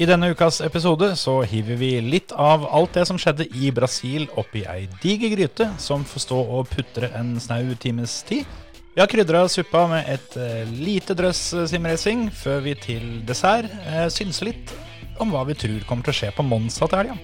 [0.00, 4.22] I denne ukas episode så hiver vi litt av alt det som skjedde i Brasil
[4.40, 8.46] oppi ei diger gryte som får stå og putre en snau times tid.
[8.94, 13.68] Vi har krydra suppa med et eh, lite drøss eh, simracing før vi til dessert
[13.84, 14.08] eh,
[14.48, 14.72] litt
[15.20, 17.18] om hva vi tror kommer til å skje på Monza til helga.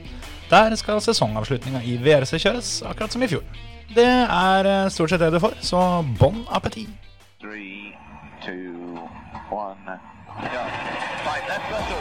[0.50, 3.46] Der skal sesongavslutninga i VRC kjøres, akkurat som i fjor.
[3.96, 5.80] Det er eh, stort sett det du får, så
[6.20, 6.92] bon appétit.
[7.40, 7.96] Three,
[8.44, 9.00] two,
[9.48, 9.96] one,
[10.52, 11.95] go.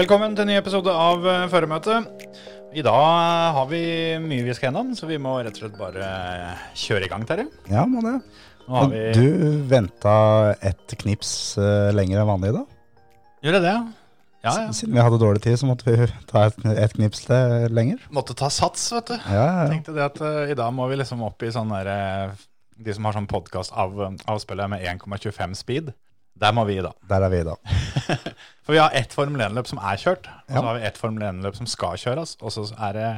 [0.00, 2.19] Velkommen til en ny episode av eh, Føremøtet.
[2.70, 3.80] I dag har vi
[4.22, 6.10] mye vi skal gjennom, så vi må rett og slett bare
[6.78, 7.48] kjøre i gang, Terje.
[7.70, 8.20] Ja, må det.
[8.92, 10.12] Vi Du venta
[10.62, 12.76] et knips eh, lenger enn vanlig i dag?
[13.42, 13.72] Gjør jeg det?
[13.74, 13.80] ja?
[14.40, 14.52] Ja.
[14.72, 18.06] Siden vi hadde dårlig tid, så måtte vi ta et, et knips til lenger.
[18.14, 19.16] Måtte ta sats, vet du.
[19.18, 19.66] Ja, ja.
[19.72, 21.98] Tenkte det at uh, i dag må vi liksom opp i sånn derre
[22.30, 22.46] eh,
[22.80, 23.98] De som har sånn podkast av,
[24.30, 25.90] avspiller med 1,25 speed.
[26.40, 26.90] Der må vi, da.
[27.10, 27.54] Der er vi da.
[28.64, 30.62] For vi har ett Formel 1-løp som er kjørt, og så Ja.
[30.66, 33.08] har vi ett Formel 1-løp som skal kjøres, og så er det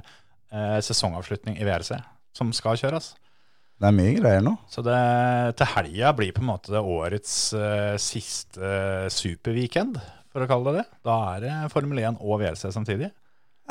[0.52, 2.00] eh, sesongavslutning i VRC
[2.36, 3.12] som skal kjøres.
[3.82, 4.52] Det er mye greier nå.
[4.70, 4.98] Så det,
[5.58, 8.74] til helga blir på en måte det årets eh, siste
[9.10, 9.98] superweekend,
[10.32, 10.86] for å kalle det det.
[11.06, 13.10] Da er det Formel 1 og VRC samtidig.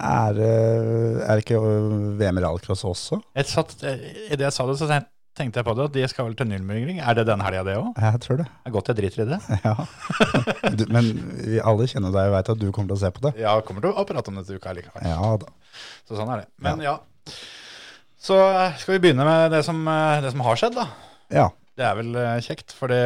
[0.02, 3.20] Er, eh, er ikke eh, VM i rallcross også?
[3.38, 6.08] Jeg satt, eh, I det jeg sa det, så tenkte jeg på det, at de
[6.12, 7.00] skal vel til Nürnbergring.
[7.00, 7.94] Er det den helga, det òg?
[7.98, 8.46] Jeg tror det.
[8.52, 9.40] Det er godt jeg driter i det.
[9.66, 9.76] Ja.
[10.76, 11.08] Du, men
[11.46, 13.34] vi alle kjenner deg og veit at du kommer til å se på det.
[13.42, 15.08] Ja, kommer til å prate om det til uka likevel.
[15.08, 15.50] Ja da.
[16.08, 16.48] Så sånn er det.
[16.62, 17.00] Men ja.
[18.22, 20.88] Så eh, skal vi begynne med det som, eh, det som har skjedd, da.
[21.34, 21.48] Ja.
[21.80, 23.02] Det er vel eh, kjekt, for det,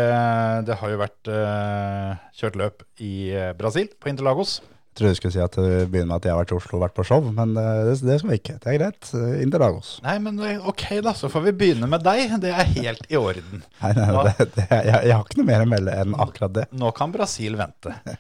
[0.68, 3.14] det har jo vært uh, kjørt løp i
[3.56, 4.58] Brasil, på Interlagos.
[4.96, 6.84] Trodde du skulle si at det begynner med at jeg har vært i Oslo og
[6.86, 8.54] vært på show, men eh, det, det skal vi ikke.
[8.64, 9.10] Det er greit.
[9.12, 9.90] Eh, Interlagos.
[10.06, 11.12] Nei, men eh, ok, da.
[11.20, 12.38] Så får vi begynne med deg.
[12.40, 13.66] Det er helt i orden.
[13.82, 16.56] Nei, nei, nei det, det, jeg, jeg har ikke noe mer å melde enn akkurat
[16.56, 16.64] det.
[16.80, 17.92] Nå kan Brasil vente.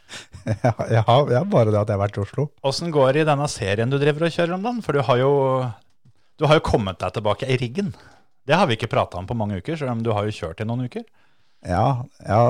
[0.46, 2.44] Jeg, jeg, har, jeg har bare det at jeg har vært i Oslo.
[2.69, 4.84] Åssen går det i denne serien du driver og kjører om dagen?
[4.85, 5.31] For du har jo,
[6.38, 7.90] du har jo kommet deg tilbake i riggen.
[8.46, 10.62] Det har vi ikke prata om på mange uker, selv om du har jo kjørt
[10.62, 11.02] i noen uker.
[11.66, 12.42] Ja, ja,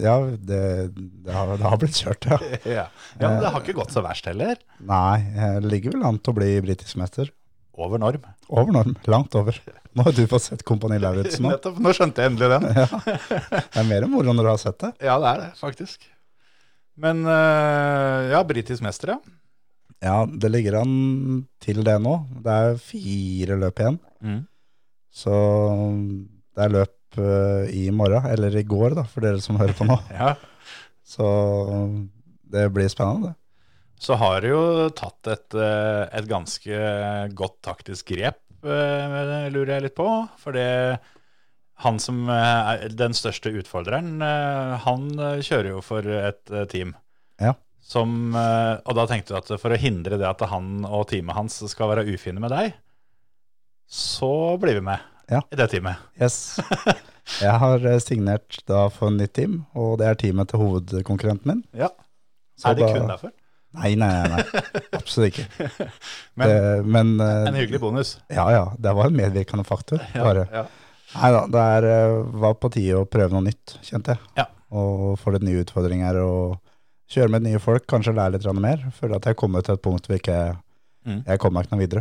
[0.00, 0.60] ja det,
[0.96, 2.38] det, har, det har blitt kjørt, ja.
[2.78, 2.86] Ja,
[3.20, 4.56] ja men Det har ikke gått så verst heller.
[4.80, 7.28] Nei, jeg ligger vel an til å bli britisk mester.
[7.76, 8.24] Over norm.
[8.48, 9.58] Over norm, langt over.
[9.96, 11.50] Nå har du fått sett Kompani Lauritzen nå.
[11.54, 11.80] Nettopp.
[11.84, 12.68] Nå skjønte jeg endelig den.
[13.72, 14.92] Det er mer moro når du har sett det.
[15.04, 16.08] Ja, det er det, faktisk.
[16.96, 19.36] Men øh, ja, britisk mester, ja.
[20.04, 20.94] Ja, det ligger an
[21.60, 22.18] til det nå.
[22.44, 23.98] Det er fire løp igjen.
[24.24, 24.42] Mm.
[25.12, 25.36] Så
[26.56, 29.86] det er løp eh, i morgen, eller i går da, for dere som hører på
[29.88, 29.98] nå.
[30.20, 30.34] ja.
[31.06, 31.26] Så
[32.52, 33.32] det blir spennende.
[33.32, 33.36] det.
[34.02, 36.80] Så har du jo tatt et, øh, et ganske
[37.38, 40.08] godt taktisk grep, øh, lurer jeg litt på.
[40.42, 40.98] For det
[41.84, 44.22] han som er den største utfordreren,
[44.80, 45.02] han
[45.44, 46.94] kjører jo for et team.
[47.36, 47.52] Ja.
[47.84, 51.58] Som, og da tenkte du at for å hindre det at han og teamet hans
[51.68, 52.72] skal være ufine med deg,
[53.86, 55.40] så blir vi med Ja.
[55.50, 55.96] i det teamet.
[56.22, 56.36] Yes.
[57.42, 61.64] Jeg har eh, signert da for nytt team, og det er teamet til hovedkonkurrenten min.
[61.74, 61.88] Ja.
[62.56, 63.32] Så er det da- kun derfor?
[63.76, 64.62] Nei, nei, nei, nei.
[64.96, 65.66] absolutt ikke.
[66.38, 68.12] Men det, men eh, en hyggelig bonus.
[68.32, 70.00] ja, ja, det var en medvirkende faktor.
[70.14, 70.46] Bare.
[70.54, 70.62] ja.
[71.16, 74.22] Nei da, det er, eh, var på tide å prøve noe nytt, kjente jeg.
[74.38, 74.46] Ja.
[74.76, 76.56] Og få litt nye utfordringer og
[77.12, 78.86] kjøre med nye folk, kanskje lære litt mer.
[78.96, 80.38] Føler at jeg kommer til et punkt hvor ikke
[81.06, 81.20] Mm.
[81.22, 82.00] jeg kommer ikke noe videre.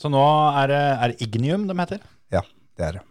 [0.00, 0.22] Så nå
[0.56, 2.04] er det, er det Ignium de heter.
[2.32, 2.40] Ja,
[2.78, 3.02] det er det.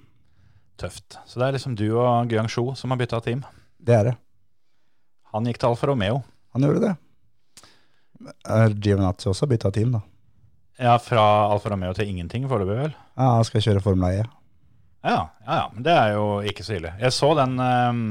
[0.79, 1.19] Tøft.
[1.27, 3.43] Så det er liksom du og Guangzhou som har bytta team.
[3.77, 4.15] Det er det.
[5.35, 6.23] Han gikk til Alfa Romeo.
[6.55, 6.95] Han gjorde det.
[8.49, 10.01] Er Giovinazzi også bytta team, da?
[10.79, 11.21] Ja, fra
[11.51, 12.97] Alfa Romeo til ingenting foreløpig, vel?
[13.19, 14.25] Ja, han skal kjøre Formel E.
[15.03, 16.95] Ja, ja, ja, det er jo ikke så ille.
[16.99, 18.03] Jeg så den um,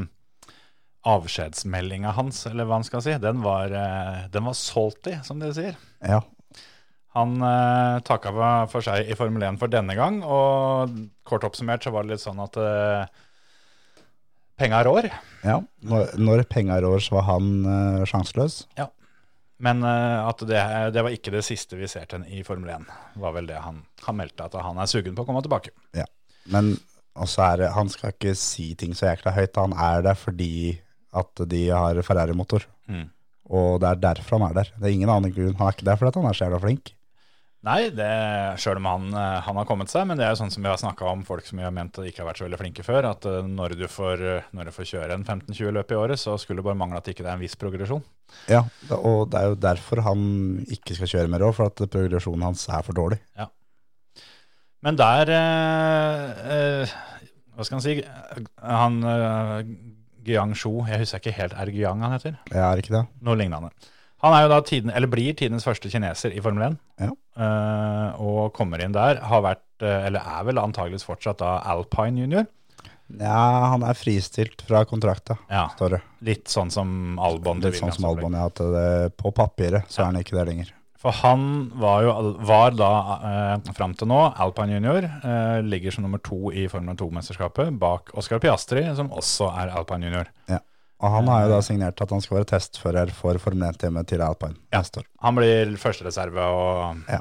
[1.08, 3.16] avskjedsmeldinga hans, eller hva han skal si.
[3.20, 5.80] Den var, uh, den var salty, som dere sier.
[6.04, 6.22] Ja.
[7.16, 8.34] Han eh, takka
[8.70, 10.92] for seg i Formel 1 for denne gang, og
[11.26, 13.24] kort oppsummert så var det litt sånn at eh,
[14.60, 15.08] penga rår.
[15.46, 15.58] ja.
[15.88, 18.62] Når, når penga rår, så var han eh, sjanseløs.
[19.58, 20.60] Men eh, at det,
[20.94, 22.86] det var ikke det siste vi ser til ham i Formel 1.
[23.22, 25.74] var vel det han, han meldte, at han er sugen på å komme tilbake.
[25.98, 26.06] Ja,
[26.52, 26.76] Men
[27.18, 29.58] også er det, han skal ikke si ting så jækla høyt.
[29.58, 30.78] Han er der fordi
[31.18, 32.68] at de har Ferrari-motor.
[32.86, 33.08] Mm.
[33.48, 34.70] Og det er derfor han er der.
[34.76, 35.56] Det er ingen annen grunn.
[35.58, 36.92] Han er ikke der fordi han er så jævla flink.
[37.66, 38.06] Nei, det,
[38.62, 40.70] sjøl om han, eh, han har kommet seg, men det er jo sånn som vi
[40.70, 42.84] har snakka om folk som vi har ment at ikke har vært så veldig flinke
[42.86, 45.98] før, at eh, når du får, eh, når du får kjøre en 15-20 løp i
[45.98, 48.04] året, så skulle det bare mangle at ikke det er en viss progresjon.
[48.46, 48.62] Ja,
[48.94, 50.22] og det er jo derfor han
[50.70, 53.18] ikke skal kjøre mer òg, for at progresjonen hans er for dårlig.
[53.34, 53.50] Ja.
[54.86, 56.96] Men der eh,
[57.58, 57.98] Hva skal han si?
[58.62, 59.72] Han eh,
[60.28, 62.38] Gyang Shu, jeg husker ikke helt, er Guyang Gyang han heter?
[62.52, 63.06] Jeg er ikke det?
[63.26, 63.74] Noe lignende.
[64.24, 67.10] Han er jo da tiden, eller blir tidens første kineser i Formel 1, Ja.
[67.38, 69.20] Uh, og kommer inn der.
[69.30, 72.48] Har vært, eh, eller er vel antageligvis fortsatt da Alpine junior.
[73.14, 76.00] Ja, han er fristilt fra kontrakta, Ja, står det.
[76.28, 77.62] Litt sånn som Albon.
[77.62, 80.74] Litt sånn som Albon, ja, at det, på papiret så er han ikke det lenger.
[80.98, 82.12] For han var jo
[82.42, 82.90] var da
[83.30, 85.06] eh, fram til nå Alpine junior.
[85.06, 90.10] Eh, ligger som nummer to i Formel 2-mesterskapet bak Oscar Piastri, som også er Alpine
[90.10, 90.32] junior.
[90.98, 94.22] Og han har jo da signert at han skal være testfører for Formel 1-teamet til
[94.24, 94.80] Alpine Ja.
[94.80, 95.06] neste år.
[95.22, 97.20] Han blir førstereserve og Ja.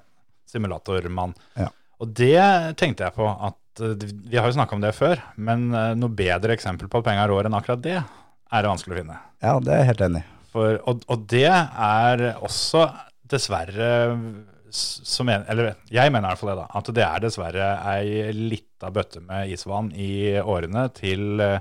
[0.49, 1.35] simulatormann.
[1.57, 1.67] Ja.
[2.01, 3.93] Og det tenkte jeg på at eh,
[4.31, 7.29] Vi har jo snakka om det før, men eh, noe bedre eksempel på at penger
[7.29, 9.19] rår enn akkurat det, er det vanskelig å finne.
[9.43, 10.27] Ja, det er jeg helt enig i.
[10.57, 12.87] Og, og det er også
[13.29, 13.89] dessverre
[14.71, 16.67] som en, Eller jeg mener i hvert fall det, da.
[16.79, 21.59] At det er dessverre ei lita bøtte med isvann i årene til eh,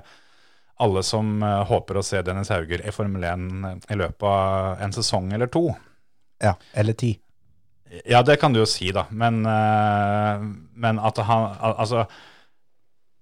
[0.77, 4.93] alle som eh, håper å se Dennis Hauger i Formel 1 i løpet av en
[4.93, 5.69] sesong eller to.
[6.43, 7.15] Ja, eller ti.
[8.05, 9.07] Ja, det kan du jo si, da.
[9.09, 10.43] Men, eh,
[10.75, 12.05] men at han Altså,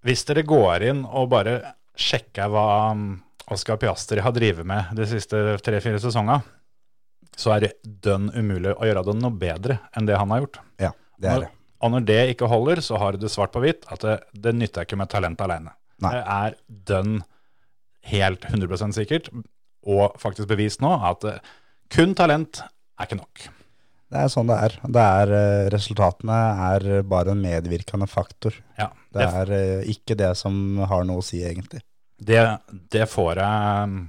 [0.05, 1.59] hvis dere går inn og bare
[1.95, 3.05] sjekker hva um,
[3.53, 6.41] Oscar Piastri har drevet med de siste tre-fire sesongene,
[7.35, 10.59] så er det dønn umulig å gjøre det noe bedre enn det han har gjort.
[10.81, 10.91] Ja,
[11.21, 11.51] det er det.
[11.83, 14.87] Og når det ikke holder, så har du svart på hvitt at det, det nytter
[14.87, 15.73] ikke med talent alene.
[16.03, 16.11] Nei.
[16.11, 16.55] Det er
[16.91, 17.17] dønn
[18.11, 19.29] helt 100 sikkert,
[19.85, 21.53] og faktisk bevist nå, at eh,
[21.93, 23.45] kun talent er ikke nok.
[24.05, 24.77] Det er sånn det er.
[24.83, 28.57] Det er eh, resultatene er bare en medvirkende faktor.
[28.79, 31.83] Ja, Det er eh, ikke det som har noe å si, egentlig.
[32.15, 32.41] Det,
[32.93, 34.01] det får jeg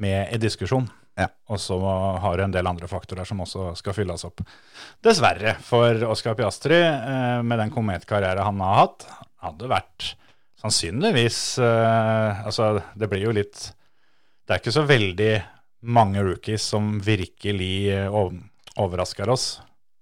[0.00, 0.86] med i diskusjon.
[1.18, 1.26] Ja.
[1.52, 1.76] Og så
[2.22, 4.40] har du en del andre faktorer som også skal fylles opp.
[5.04, 6.78] Dessverre for Oscar Piastri,
[7.44, 9.04] med den kometkarriere han har hatt,
[9.42, 10.12] hadde vært
[10.60, 13.70] sannsynligvis eh, Altså, det blir jo litt
[14.46, 15.32] Det er ikke så veldig
[15.88, 18.20] mange rookies som virkelig eh,
[18.76, 19.60] overrasker oss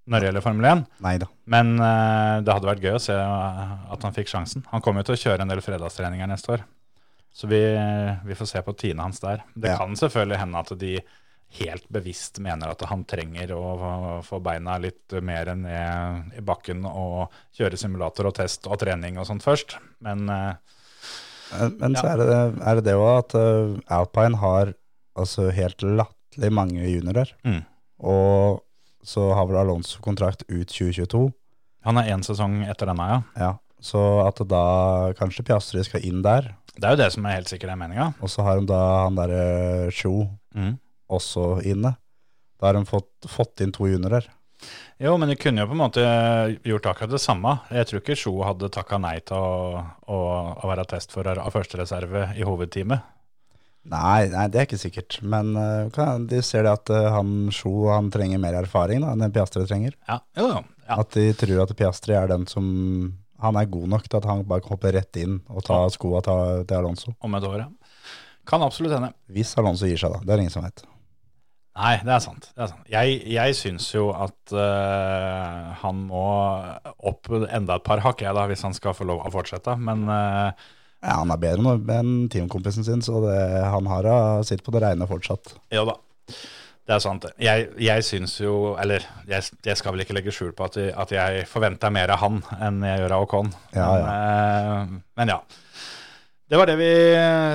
[0.08, 0.82] når det gjelder Formel 1.
[1.04, 1.26] Neida.
[1.52, 4.62] Men eh, det hadde vært gøy å se eh, at han fikk sjansen.
[4.72, 6.62] Han kommer jo til å kjøre en del fredagstreninger neste år.
[7.28, 7.60] Så vi,
[8.24, 9.42] vi får se på Tine hans der.
[9.54, 9.76] Det Ja.
[9.82, 10.94] kan selvfølgelig hende at de
[11.56, 17.32] helt bevisst mener at han trenger å få beina litt mer ned i bakken og
[17.56, 19.78] kjøre simulator og test og trening og sånt først.
[20.04, 20.54] Men eh,
[21.48, 22.12] Men, men så Ja.
[22.12, 24.74] er det er det òg at eh, Alpine har
[25.16, 27.32] altså helt latterlig mange juniorer.
[27.48, 27.62] Mm.
[28.04, 28.60] Og
[29.02, 31.32] så har vel Alonso kontrakt ut 2022.
[31.88, 33.22] han er én sesong etter denne, ja.
[33.40, 33.54] Ja.
[33.80, 36.50] Så at da kanskje Piastri skal inn der.
[36.76, 38.10] Det er jo det som er helt sikkert er meninga.
[38.20, 40.76] Og så har de da han derre Sjo Mm.
[41.08, 41.94] Også inne.
[42.58, 44.26] Da har de fått, fått inn to juniorer.
[44.98, 46.02] Jo, men de kunne jo på en måte
[46.66, 47.52] gjort akkurat det samme.
[47.70, 50.18] Jeg tror ikke Sjo hadde takka nei til å, å,
[50.58, 53.14] å være testfører av førstereserve i hovedteamet.
[53.88, 55.20] Nei, nei, det er ikke sikkert.
[55.22, 59.14] Men eh, kan- de ser det at eh, han Sjo han trenger mer erfaring da,
[59.14, 59.94] enn Piastri trenger.
[60.10, 60.58] Ja, jo, jo.
[60.88, 60.98] Ja.
[61.04, 62.66] At de tror at Piastri er den som
[63.38, 66.18] Han er god nok til at han bare kan hoppe rett inn og ta skoa
[66.26, 67.12] til Alonso.
[67.22, 67.68] Om et år, ja.
[68.50, 69.12] Kan absolutt hende.
[69.30, 70.18] Hvis Alonso gir seg, da.
[70.26, 70.82] Det er ingen som vet.
[71.78, 72.48] Nei, det er sant.
[72.56, 72.88] Det er sant.
[72.90, 76.24] Jeg, jeg syns jo at uh, han må
[77.06, 79.76] opp enda et par hakk, jeg da, hvis han skal få lov å fortsette.
[79.78, 80.50] Men uh,
[80.98, 83.38] Ja, Han er bedre enn teamkompisen sin, så det,
[83.70, 84.08] han har
[84.46, 85.54] sitt på det reine fortsatt.
[85.74, 85.94] Ja da.
[86.88, 87.26] Det er sant.
[87.36, 91.10] Jeg, jeg syns jo Eller jeg, jeg skal vel ikke legge skjul på at, at
[91.12, 93.50] jeg forventer mer av han enn jeg gjør av Ocon.
[93.76, 95.38] Ja, men, uh, men ja.
[96.48, 96.92] Det var det vi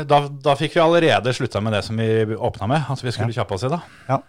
[0.05, 3.33] Da, da fikk vi allerede slutta med det som vi åpna med, at vi skulle
[3.33, 3.81] kjappe oss i, da.
[4.09, 4.19] Ja.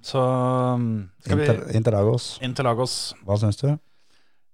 [0.00, 2.96] Så um, skal Inter, vi Interlagos, Interlagos.
[3.24, 3.70] hva syns du?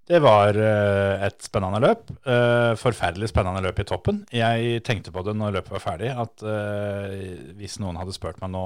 [0.07, 2.13] Det var eh, et spennende løp.
[2.23, 4.21] Eh, forferdelig spennende løp i toppen.
[4.31, 7.17] Jeg tenkte på det når løpet var ferdig, at eh,
[7.59, 8.61] hvis noen hadde spurt meg nå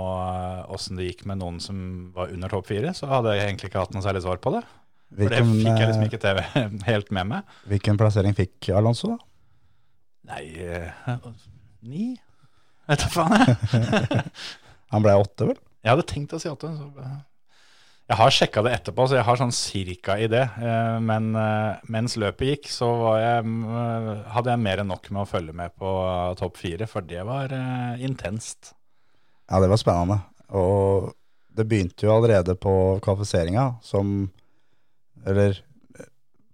[0.70, 3.82] åssen det gikk med noen som var under topp fire, så hadde jeg egentlig ikke
[3.82, 4.62] hatt noe særlig svar på det.
[5.18, 6.44] For det fikk jeg liksom ikke TV
[6.92, 7.58] helt med meg.
[7.74, 9.31] hvilken plassering fikk Alonso, da?
[10.32, 11.18] Nei eh,
[11.82, 12.06] Ni?
[12.90, 14.24] Vet du faen, jeg.
[14.94, 15.60] Han ble åtte, vel?
[15.82, 16.70] Jeg hadde tenkt å si åtte.
[16.76, 17.06] Så...
[18.12, 20.44] Jeg har sjekka det etterpå, så jeg har sånn cirka idé.
[20.60, 23.56] Eh, Men eh, mens løpet gikk, så var jeg,
[24.36, 25.96] hadde jeg mer enn nok med å følge med på
[26.42, 27.56] topp fire, for det var
[28.04, 28.74] intenst.
[29.48, 30.22] Ja, det var spennende.
[30.56, 31.12] Og
[31.56, 32.74] det begynte jo allerede på
[33.04, 34.30] kvalifiseringa som
[35.28, 35.60] Eller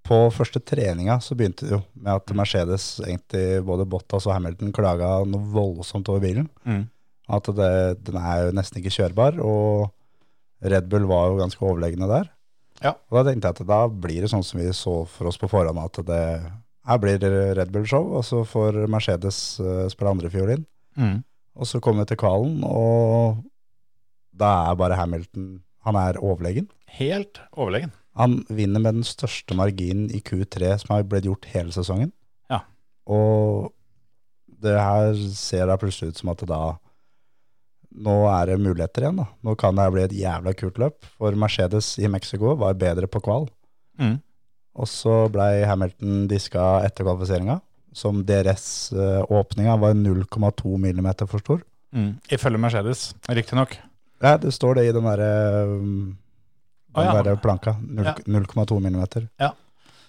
[0.07, 4.71] på første treninga så begynte det jo med at Mercedes, egentlig både Bottas og Hamilton,
[4.75, 6.47] klaga noe voldsomt over bilen.
[6.67, 6.85] Mm.
[7.37, 7.71] At det,
[8.07, 9.91] den er jo nesten ikke kjørbar, og
[10.63, 12.31] Red Bull var jo ganske overlegne der.
[12.83, 12.93] Ja.
[13.09, 15.49] Og da tenkte jeg at da blir det sånn som vi så for oss på
[15.51, 16.23] forhånd, at det
[16.87, 17.19] her blir
[17.57, 20.63] Red Bull-show, og så får Mercedes uh, spille andrefiolin.
[20.95, 21.19] Mm.
[21.57, 23.43] Og så kommer vi til kvalen, og
[24.37, 26.65] da er bare Hamilton Han er overlegen.
[26.97, 27.93] Helt overlegen.
[28.17, 32.11] Han vinner med den største marginen i Q3 som har blitt gjort hele sesongen.
[32.49, 32.63] Ja.
[33.05, 33.73] Og
[34.47, 36.61] det her ser da plutselig ut som at da
[37.97, 39.23] Nå er det muligheter igjen, da.
[39.41, 41.07] Nå kan det her bli et jævla kult løp.
[41.17, 43.47] For Mercedes i Mexico var bedre på kval.
[43.97, 44.19] Mm.
[44.77, 47.55] Og så blei Hamilton diska etter kvalifiseringa,
[47.97, 51.63] som DRS-åpninga var 0,2 millimeter for stor.
[51.95, 52.19] Mm.
[52.29, 53.79] Ifølge Mercedes, riktignok.
[54.21, 55.33] Ja, det står det i den derre
[55.73, 56.17] um,
[56.97, 57.15] Å, ah, ja.
[57.19, 57.75] være planka.
[57.77, 59.27] 0,2 millimeter.
[59.37, 59.51] Ja,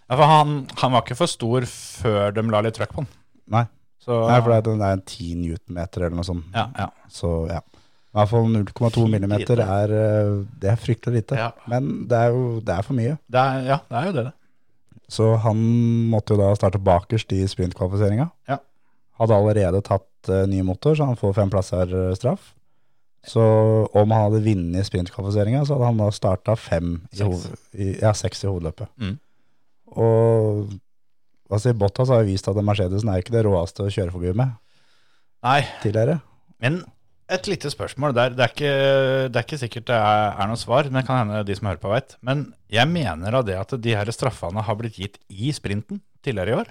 [0.09, 3.11] for han, han var ikke for stor før de la litt trøkk på den.
[3.53, 3.67] Nei,
[4.01, 6.49] Så, Nei, for det er, er en 10 newtonmeter eller noe sånt.
[6.57, 6.89] ja, ja.
[7.13, 7.61] Så ja.
[8.09, 11.37] I hvert fall 0,2 millimeter er, eh, det er fryktelig lite.
[11.37, 11.51] Ja.
[11.69, 13.19] Men det er jo det er for mye.
[13.29, 14.35] Det er, ja, det er jo det, det.
[15.13, 15.61] Så han
[16.13, 18.31] måtte jo da starte bakerst i sprintkvalifiseringa.
[18.49, 18.59] Ja.
[19.21, 22.55] Hadde allerede tatt uh, ny motor, så han får fem plasser eh, straff.
[23.29, 23.45] Så
[23.93, 28.15] om han hadde vunnet sprintkvalifiseringa, så hadde han da starta fem i, hoved, i, ja,
[28.17, 28.89] seks i hovedløpet.
[29.01, 29.17] Mm.
[29.99, 30.71] Og
[31.51, 34.57] altså, Bottas har jo vist at Mercedesen er ikke det råeste å kjøre forbi med
[35.45, 36.19] Nei, tidligere.
[36.63, 36.81] men
[37.29, 38.33] et lite spørsmål der.
[38.33, 38.75] Det er ikke,
[39.29, 41.69] det er ikke sikkert det er, er noe svar, men det kan hende de som
[41.69, 42.15] hører på vet.
[42.25, 46.55] Men jeg mener av det at de her straffene har blitt gitt i sprinten tidligere
[46.55, 46.71] i år.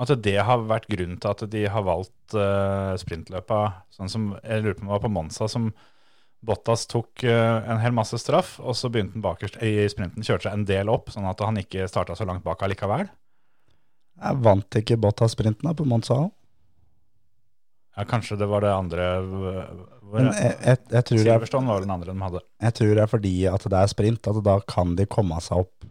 [0.00, 3.60] At det har vært grunnen til at de har valgt uh, sprintløpa,
[3.92, 5.70] sånn som jeg lurer på om det var på Monza, som
[6.40, 10.48] Bottas tok uh, en hel masse straff, og så begynte han bakerst i sprinten, kjørte
[10.48, 13.10] seg en del opp, sånn at han ikke starta så langt bak allikevel.
[14.20, 16.30] Jeg vant ikke Bottas sprinten da på Monza òg.
[17.98, 21.92] Ja, kanskje det var det andre hvor- jeg, jeg, jeg, tror det er, var den
[21.92, 22.40] andre de hadde.
[22.64, 25.66] jeg tror det er fordi at det er sprint, at da kan de komme seg
[25.66, 25.89] opp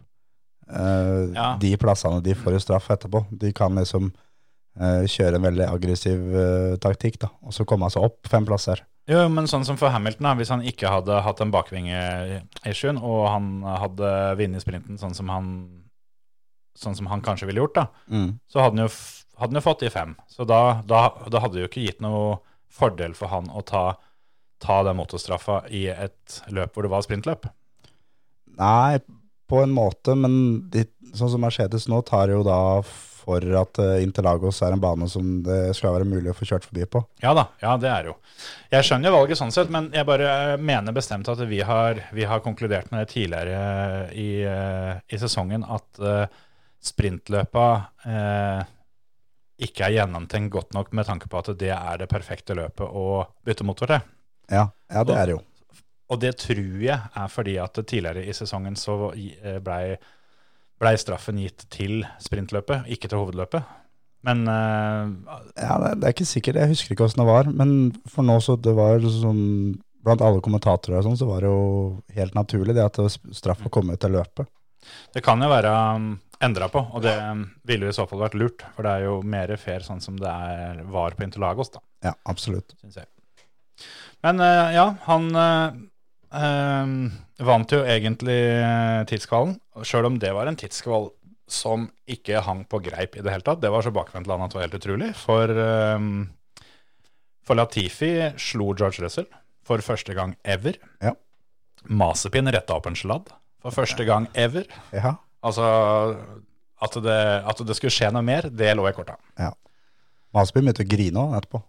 [0.72, 1.56] eh, Ja.
[1.60, 3.24] de plassene de får jo straff etterpå.
[3.30, 4.12] De kan liksom
[4.80, 8.80] uh, kjøre en veldig aggressiv uh, taktikk, da, og så komme seg opp fem plasser.
[9.10, 13.24] Jo, men sånn som for Hamilton, da, hvis han ikke hadde hatt en bakvinge-issuen, og
[13.28, 15.48] han hadde vunnet sprinten sånn som han
[16.78, 18.38] sånn som han kanskje ville gjort, da, Mm.
[18.48, 18.92] så hadde han jo,
[19.36, 20.14] hadde han jo fått de fem.
[20.30, 22.38] Så da, da, da hadde det jo ikke gitt noe
[22.70, 23.96] fordel for han å ta,
[24.62, 27.50] ta den motorstraffa i et løp hvor det var sprintløp.
[28.56, 29.00] Nei,
[29.50, 30.34] på en måte, men
[30.72, 32.60] de, sånn som Mercedes nå tar jo da
[33.20, 36.66] for at eh, Interlagos er en bane som det skal være mulig å få kjørt
[36.68, 37.02] forbi på.
[37.22, 38.16] Ja da, ja det er jo.
[38.72, 42.42] Jeg skjønner valget sånn sett, men jeg bare mener bestemt at vi har, vi har
[42.44, 46.24] konkludert med det tidligere i, eh, i sesongen at uh,
[46.80, 47.66] sprintløpa
[48.06, 48.62] uh,
[49.60, 53.22] ikke er gjennomtenkt godt nok med tanke på at det er det perfekte løpet å
[53.44, 54.08] bytte motor til.
[54.50, 55.42] Ja, ja det er det jo.
[56.10, 59.98] Og det tror jeg er fordi at tidligere i sesongen så eh, blei
[60.80, 63.76] ble straffen gitt til sprintløpet, ikke til hovedløpet.
[64.26, 65.12] Men uh,
[65.56, 67.74] Ja, det, det er ikke sikkert, jeg husker ikke hvordan det var, men
[68.08, 71.60] for nå så det var sånn, blant alle kommentatorer og sånn, så var det jo
[72.16, 73.00] helt naturlig det at
[73.36, 74.48] straff å komme til løpet.
[75.12, 78.24] Det kan jo være um, endra på, og det um, ville jo i så fall
[78.24, 78.64] vært lurt.
[78.76, 82.14] For det er jo mer fair sånn som det er, var på Interlagos, da, Ja,
[82.28, 82.76] absolutt.
[82.80, 83.08] jeg.
[84.24, 85.28] Men eh, ja, han
[86.34, 86.92] eh,
[87.46, 89.56] vant jo egentlig uh, tidskvalen,
[89.86, 91.10] sjøl om det var en tidskval
[91.50, 93.62] som ikke hang på greip i det hele tatt.
[93.62, 95.10] Det var så bakvendtland at det var helt utrolig.
[95.18, 96.04] For, eh,
[97.46, 99.26] for Latifi slo George Russell
[99.66, 100.78] for første gang ever.
[101.02, 101.16] Ja.
[101.90, 104.68] Masepin retta opp en sladd for første gang ever.
[104.94, 105.64] Ja, Altså
[106.84, 109.16] at det, at det skulle skje noe mer, det lå i korta.
[110.36, 111.62] Masepin begynte å grine etterpå.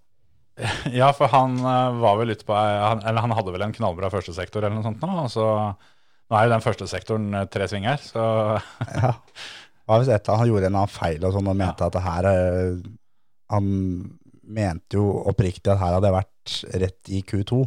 [0.99, 4.11] Ja, for han eh, var vel ute på han, Eller han hadde vel en knallbra
[4.13, 5.11] førstesektor eller noe sånt nå.
[5.23, 5.47] Og så,
[6.29, 8.23] nå er jo den første sektoren eh, tre svinger, så
[9.01, 9.15] Ja.
[9.89, 12.27] Hva hvis et, han gjorde en annen feil og sånn, og mente at det her
[12.29, 12.83] eh,
[13.51, 13.65] Han
[14.51, 17.59] mente jo oppriktig at her hadde jeg vært rett i Q2.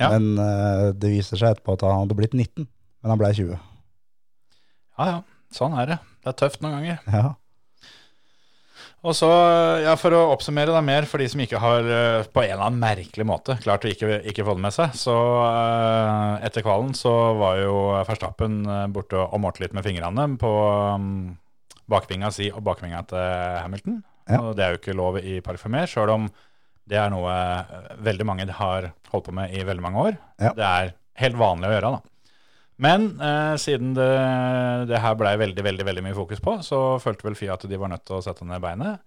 [0.00, 0.08] Ja.
[0.14, 3.52] Men eh, det viser seg etterpå at han hadde blitt 19, men han ble 20.
[4.98, 5.20] ja ja,
[5.52, 5.98] sånn er det.
[6.22, 7.00] Det er tøft noen ganger.
[7.12, 7.32] Ja.
[9.02, 9.28] Og så,
[9.82, 12.66] ja, For å oppsummere da mer for de som ikke har eh, på en eller
[12.68, 16.94] annen merkelig måte klart å ikke, ikke få det med seg, så eh, etter kvalen
[16.94, 17.74] så var jo
[18.06, 20.52] Verstappen eh, borte og målte litt med fingrene på
[20.94, 21.10] um,
[21.90, 24.00] bakvinga si og bakvinga til Hamilton.
[24.30, 24.38] Ja.
[24.38, 26.30] Og det er jo ikke lov i parfymer, sjøl om
[26.86, 27.32] Det er noe
[28.02, 30.16] veldig mange har holdt på med i veldig mange år.
[30.42, 30.54] Ja.
[30.54, 32.11] Det er helt vanlig å gjøre, da.
[32.82, 34.08] Men eh, siden det,
[34.90, 37.78] det her blei veldig, veldig, veldig mye fokus på, så følte vel FIA at de
[37.78, 39.02] var nødt til å sette ned beinet.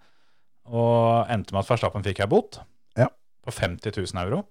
[0.71, 2.61] Og endte med at Verstappen fikk ei bot
[2.97, 3.09] Ja.
[3.45, 4.45] på 50 000 euro.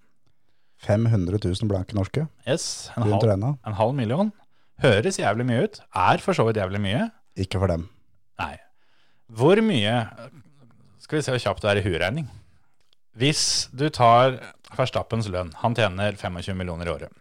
[0.84, 3.52] 500 000 blanke norske Yes, en rundt halv, regna.
[3.64, 4.32] en halv million.
[4.82, 5.80] Høres jævlig mye ut.
[5.96, 7.06] Er for så vidt jævlig mye.
[7.40, 7.86] Ikke for dem.
[8.42, 8.56] Nei.
[9.32, 9.94] Hvor mye
[11.00, 12.28] Skal vi se hvor kjapt det er i huregning.
[13.16, 14.36] Hvis du tar
[14.74, 17.12] Verstappens lønn, han tjener 25 millioner i året.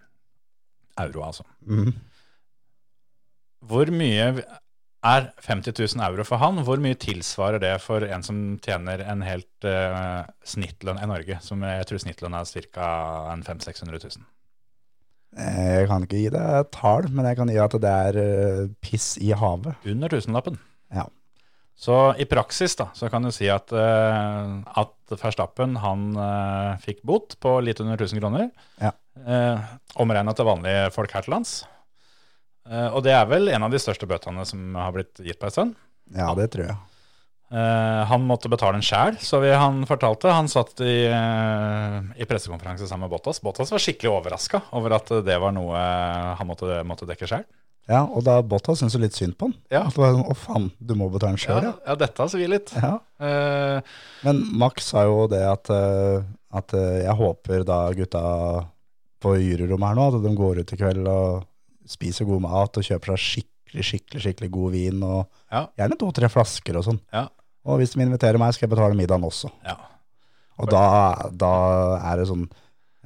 [1.02, 1.46] Euro, altså.
[1.66, 1.94] Mm.
[3.64, 4.28] Hvor mye
[5.04, 6.62] er 50 000 euro for han?
[6.68, 11.40] Hvor mye tilsvarer det for en som tjener en helt uh, snittlønn i Norge?
[11.44, 12.92] Som jeg tror snittlønn er ca.
[13.44, 14.30] 500 600 000.
[15.34, 18.22] Eh, Jeg kan ikke gi deg et tall, men jeg kan gi at det er
[18.22, 19.76] eh, piss i havet.
[19.90, 20.60] Under tusenlappen.
[20.94, 21.08] Ja.
[21.84, 27.02] Så i praksis da, så kan du si at, uh, at Verstappen han uh, fikk
[27.04, 28.52] bot på litt under 1000 kroner.
[28.78, 28.94] Ja.
[29.20, 29.60] Eh,
[30.02, 31.52] Omregna til vanlige folk her til lands.
[32.70, 35.50] Eh, og det er vel en av de største bøtene som har blitt gitt på
[35.50, 35.76] en stund.
[36.16, 36.78] Ja, det tror jeg.
[37.54, 40.32] Eh, han måtte betale den sjæl, så vi, han fortalte.
[40.34, 43.44] Han satt i, eh, i pressekonferanse sammen med Bottas.
[43.46, 45.78] Bottas var skikkelig overraska over at det var noe
[46.40, 47.46] han måtte, måtte dekke sjæl.
[47.92, 49.58] Ja, og da Bottas syntes litt synd på han.
[49.70, 49.84] Ja.
[49.86, 51.74] At det var sånn, Å faen, du må betale den sjøl, ja.
[51.86, 52.72] ja, dette svir litt.
[52.80, 52.94] ja.
[53.22, 56.24] Eh, Men Max sa jo det at, eh,
[56.58, 58.24] at eh, jeg håper da gutta
[59.24, 61.46] på juryrommet her nå, at de går ut i kveld og
[61.90, 65.66] spiser god mat og kjøper seg skikkelig, skikkelig skikkelig god vin, og Ja.
[65.80, 67.00] gjerne to-tre flasker og sånn.
[67.16, 67.26] Ja.
[67.66, 69.52] Og hvis de inviterer meg, skal jeg betale middagen også.
[69.66, 69.78] ja.
[70.62, 70.84] Og da,
[71.34, 71.50] da
[72.12, 72.44] er det sånn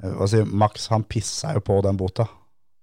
[0.02, 2.26] eh, Hva si, Max han pissa jo på den bota.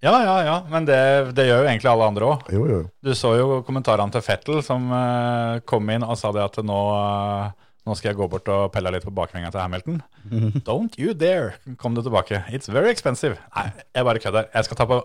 [0.01, 0.97] Ja, ja, ja, men det,
[1.37, 2.49] det gjør jo egentlig alle andre òg.
[2.53, 2.87] Jo, jo, jo.
[3.05, 6.79] Du så jo kommentarene til Fettel som uh, kom inn og sa det at nå,
[6.97, 9.99] eh, nå skal jeg gå bort og pelle litt på bakvinga til Hamilton.
[10.69, 12.43] Don't you dare, kom det tilbake.
[12.49, 13.37] It's very expensive.
[13.55, 14.47] Nei, jeg bare kødder.
[14.55, 14.97] Jeg skal ta på,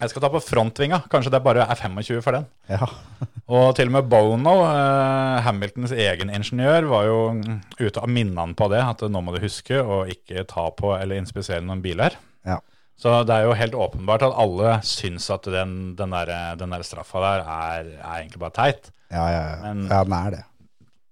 [0.00, 1.02] jeg skal ta på frontvinga.
[1.12, 2.48] Kanskje det bare er 25 for den.
[2.72, 2.88] Ja.
[3.52, 8.46] Og til og med Bono, eh, Hamiltons egen ingeniør, var jo mm, ute og minna
[8.46, 8.80] han på det.
[8.82, 12.16] At nå må du huske å ikke ta på eller inspisere noen biler.
[12.48, 12.58] Ja.
[13.02, 16.84] Så det er jo helt åpenbart at alle syns at den, den, der, den der
[16.86, 18.90] straffa der er, er egentlig bare teit.
[19.12, 19.56] Ja, ja, ja.
[19.66, 20.42] Men- ja, den er det.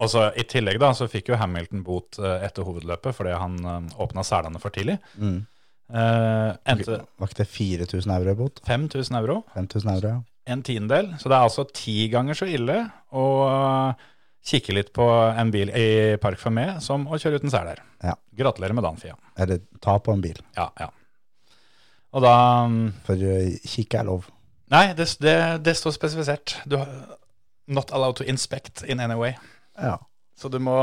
[0.01, 3.59] Og så I tillegg da, så fikk jo Hamilton bot eh, etter hovedløpet fordi han
[3.67, 4.97] uh, åpna selene for tidlig.
[5.21, 5.43] Mm.
[5.91, 8.63] Uh, endte Var ikke det 4000 euro i bot?
[8.69, 10.53] 5000 euro, 5000 euro, ja.
[10.55, 11.11] en tiendedel.
[11.19, 12.79] Så det er altså ti ganger så ille
[13.11, 14.07] å eh,
[14.47, 15.89] kikke litt på en bil i
[16.23, 17.83] Park Fermé som å kjøre uten seler.
[18.07, 18.15] Ja.
[18.39, 19.19] Gratulerer med dagen, Fia.
[19.37, 20.39] Eller ta på en bil.
[20.57, 20.89] Ja, ja.
[22.15, 22.35] Og da
[22.71, 24.31] mm, For eh, kikke er lov.
[24.71, 25.37] Nei, det, det,
[25.67, 26.61] det står spesifisert.
[26.71, 27.19] Du har
[27.71, 29.37] Not allowed to inspect in any way.
[29.81, 29.97] Ja.
[30.38, 30.77] Så du må,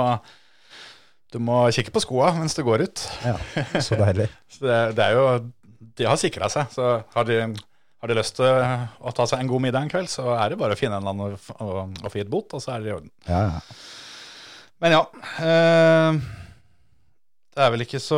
[1.34, 3.06] du må kikke på skoa mens du går ut.
[3.26, 3.38] ja.
[3.82, 4.30] Så deilig.
[4.54, 5.26] Så det, det er jo
[5.98, 7.40] De har sikra seg, så har de,
[8.02, 10.60] har de lyst til å ta seg en god middag en kveld, så er det
[10.62, 12.98] bare å finne en eller annen og få gitt bot, og så er det i
[12.98, 13.14] orden.
[13.30, 13.62] Ja, ja.
[14.84, 15.02] Men ja.
[15.42, 16.20] Eh,
[17.58, 18.18] det er vel ikke så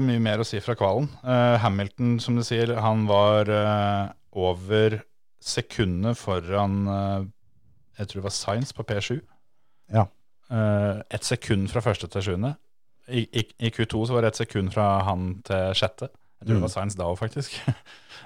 [0.00, 1.10] mye mer å si fra kvalen.
[1.20, 5.02] Eh, Hamilton, som du sier, han var eh, over
[5.44, 7.26] sekundet foran eh,
[7.98, 9.18] Jeg tror det var Science på P7.
[9.92, 10.06] Ja.
[10.52, 12.54] Eh, et sekund fra første til sjuende.
[13.08, 16.08] I, i, I Q2 så var det et sekund fra han til sjette.
[16.42, 16.66] Jeg tror det Mm.
[16.66, 17.58] var Science Dow, faktisk.
[17.66, 17.72] Ja,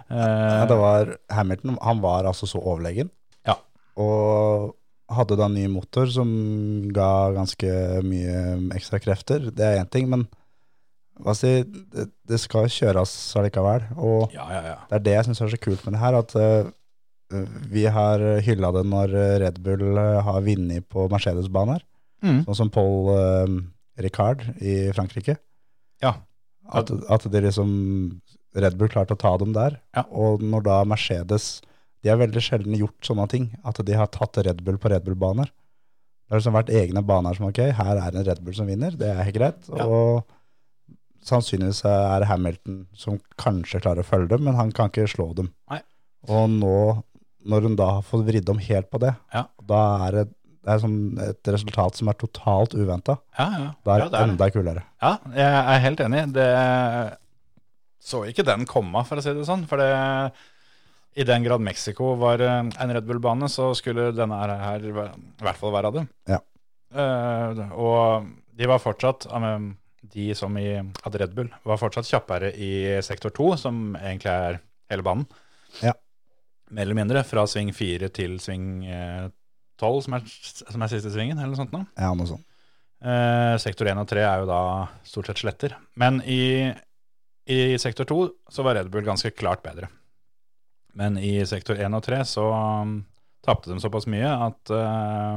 [0.06, 3.08] Eh, det var Hamilton, han var altså så overlegen.
[3.46, 3.54] Ja.
[3.98, 4.76] Og
[5.10, 6.28] hadde da ny motor som
[6.94, 7.66] ga ganske
[8.06, 9.48] mye ekstra krefter.
[9.50, 10.26] Det er én ting, men
[11.18, 13.88] hva si, det, det skal kjøres allikevel.
[13.96, 14.76] Og ja, ja, ja.
[14.90, 16.70] det er det jeg syns er så kult med det her, at eh,
[17.72, 21.82] vi har hylla det når Red Bull eh, har vunnet på Mercedes-baner.
[22.22, 22.44] Mm.
[22.46, 23.56] Sånn som Paul eh,
[24.04, 25.36] Ricard i Frankrike.
[26.04, 26.14] Ja.
[26.66, 27.70] At, at det liksom
[28.56, 29.80] Red Bull klarte å ta dem der.
[29.96, 30.06] Ja.
[30.10, 31.60] Og når da Mercedes
[32.04, 33.46] De har veldig sjelden gjort sånne ting.
[33.66, 35.48] At de har tatt Red Bull på Red Bull-baner.
[35.50, 38.94] Det har liksom vært egne baner som ok, her er en Red Bull som vinner.
[38.98, 39.68] Det er helt greit.
[39.70, 39.86] Ja.
[39.86, 45.08] Og sannsynligvis er det Hamilton som kanskje klarer å følge dem, men han kan ikke
[45.10, 45.50] slå dem.
[45.72, 45.80] Nei.
[46.30, 46.76] Og nå,
[47.46, 49.46] når hun da har fått vridd om helt på det, Ja.
[49.62, 50.24] da er det,
[50.66, 53.18] det er sånn et resultat som er totalt uventa.
[53.38, 53.68] Ja, ja.
[53.86, 54.82] Da er ja, det er enda kulere.
[55.02, 56.26] Ja, jeg er helt enig.
[56.34, 56.48] Det
[58.06, 59.64] så ikke den komme, for å si det sånn.
[59.66, 59.88] For det,
[61.18, 65.58] i den grad Mexico var eh, en Red Bull-bane, så skulle denne her, i hvert
[65.58, 66.04] fall være det.
[66.30, 66.38] Ja.
[66.96, 69.26] Uh, og de var fortsatt,
[70.14, 70.68] de som i,
[71.02, 72.70] hadde Red Bull, var fortsatt kjappere i
[73.04, 74.60] sektor 2, som egentlig er
[74.92, 75.26] hele banen.
[75.82, 75.96] Ja.
[76.70, 78.82] Mer eller mindre, fra sving 4 til sving
[79.78, 80.16] tolv, 12, som
[80.72, 81.82] som er siste svingen, eller noe sånt nå.
[82.00, 82.44] Ja, noe sånt.
[83.04, 84.60] Eh, sektor 1 og 3 er jo da
[85.06, 85.76] stort sett sletter.
[86.00, 86.72] Men i,
[87.46, 88.18] i sektor 2
[88.52, 89.90] så var Red Bull ganske klart bedre.
[90.96, 92.98] Men i sektor 1 og 3 så um,
[93.44, 95.36] tapte de såpass mye at uh,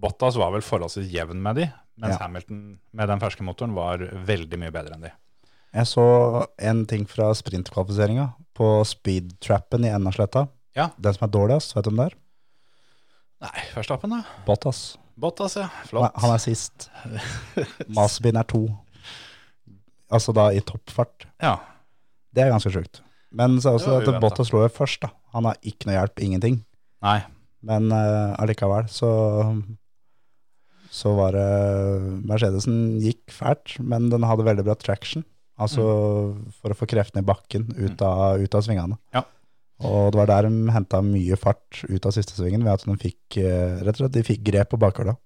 [0.00, 1.66] Bottas var vel forholdsvis jevn med de,
[2.00, 2.22] mens Ja.
[2.24, 2.62] Hamilton
[2.96, 5.12] med den ferske motoren var veldig mye bedre enn de.
[5.72, 6.06] Jeg så
[6.60, 10.46] en ting fra sprintkvalifiseringa på speedtrappen i Ennasletta.
[10.76, 10.90] Ja.
[10.96, 12.16] Den som er dårligst, vet du om det er?
[13.42, 14.20] Nei, Verstappen da.
[14.46, 14.82] Bottas.
[15.18, 15.66] Bottas, ja.
[15.88, 16.06] Flott.
[16.06, 16.88] Nei, han er sist.
[17.96, 18.64] Masbin er to.
[20.12, 21.26] Altså da i toppfart.
[21.42, 21.56] Ja,
[22.32, 23.02] Det er ganske sjukt.
[23.32, 24.20] Men så er også at.
[24.22, 25.10] Bottas lå jo først, da.
[25.36, 26.62] Han har ikke noe hjelp, ingenting.
[27.04, 27.20] nei.
[27.62, 29.08] Men uh, allikevel så
[30.90, 35.22] Så var det Mercedesen gikk fælt, men den hadde veldig bra traction.
[35.60, 35.84] Altså
[36.60, 38.96] for å få kreftene i bakken ut av, ut av svingene.
[39.14, 39.24] Ja.
[39.82, 42.96] Og det var der de henta mye fart ut av siste svingen, ved at de
[43.02, 45.16] fikk eh, rett og slett de fikk grep på bakhjula.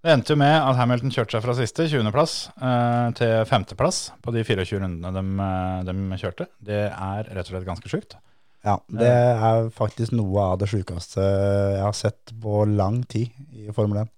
[0.00, 4.32] Det endte jo med at Hamilton kjørte seg fra siste, 20.-plass, eh, til femteplass på
[4.32, 6.46] de 24 rundene de, eh, de kjørte.
[6.56, 8.16] Det er rett og slett ganske sjukt.
[8.64, 13.68] Ja, det er faktisk noe av det sjukeste jeg har sett på lang tid i
[13.76, 14.10] Formel 1.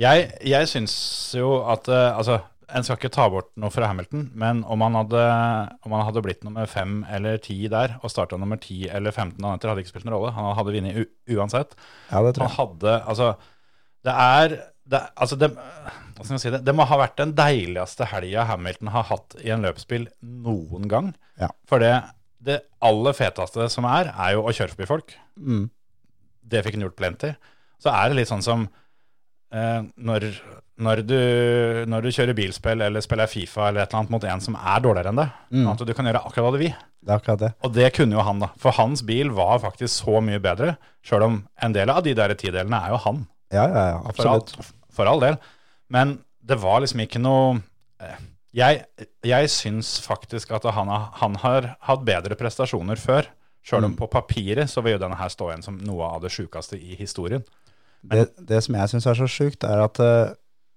[0.00, 0.94] Jeg, jeg syns
[1.36, 2.40] jo at Altså,
[2.74, 5.22] en skal ikke ta bort noe fra Hamilton, men om han hadde,
[5.86, 9.38] om han hadde blitt nummer fem eller ti der, og starta nummer ti eller 15
[9.38, 10.34] han etter, hadde ikke spilt noen rolle.
[10.36, 11.74] Han hadde vunnet uansett.
[12.10, 12.54] Ja, det tror jeg.
[12.54, 13.32] Han hadde Altså,
[14.06, 14.56] det er
[14.90, 15.50] det, altså det,
[16.40, 16.62] si det?
[16.66, 21.12] det må ha vært den deiligste helga Hamilton har hatt i en løpsbil noen gang.
[21.38, 21.50] Ja.
[21.70, 21.92] For det,
[22.42, 25.14] det aller feteste som er, er jo å kjøre forbi folk.
[25.38, 25.68] Mm.
[26.50, 27.32] Det fikk han gjort plenty.
[27.80, 28.66] Så er det litt sånn som
[29.54, 30.26] eh, når,
[30.80, 31.18] når, du,
[31.90, 34.84] når du kjører bilspill eller spiller Fifa eller et eller annet mot en som er
[34.84, 35.34] dårligere enn deg.
[35.52, 35.66] Mm.
[35.72, 36.74] At du kan gjøre akkurat hva du vil.
[37.00, 37.50] Det er akkurat det.
[37.64, 38.50] Og det kunne jo han, da.
[38.60, 40.74] For hans bil var faktisk så mye bedre.
[41.06, 43.22] Sjøl om en del av de der tidelene er jo han.
[43.54, 44.44] Ja, ja, ja, For all,
[44.94, 45.38] for all del.
[45.92, 47.60] Men det var liksom ikke noe
[48.02, 48.20] eh,
[48.56, 48.84] Jeg,
[49.26, 53.28] jeg syns faktisk at han har, han har hatt bedre prestasjoner før.
[53.62, 56.32] Sjøl om på papiret så vil jo denne her stå igjen som noe av det
[56.32, 57.44] sjukeste i historien.
[58.00, 60.32] Det, det som jeg syns er så sjukt, er at eh,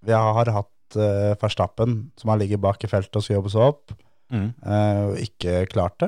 [0.05, 3.69] vi har hatt uh, Verstappen, som har ligget bak i feltet og skal jobbe seg
[3.69, 3.95] opp,
[4.33, 4.47] Mm.
[4.65, 6.07] uh, og ikke klart det.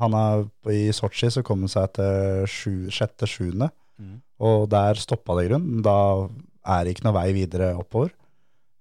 [0.00, 3.68] Han er, I Sotsji så kom han seg til sju- sjette-sjuende,
[4.00, 4.20] Mm.
[4.40, 5.82] og der stoppa det i grunnen.
[5.84, 6.28] Da
[6.66, 8.10] er det ikke noe vei videre oppover.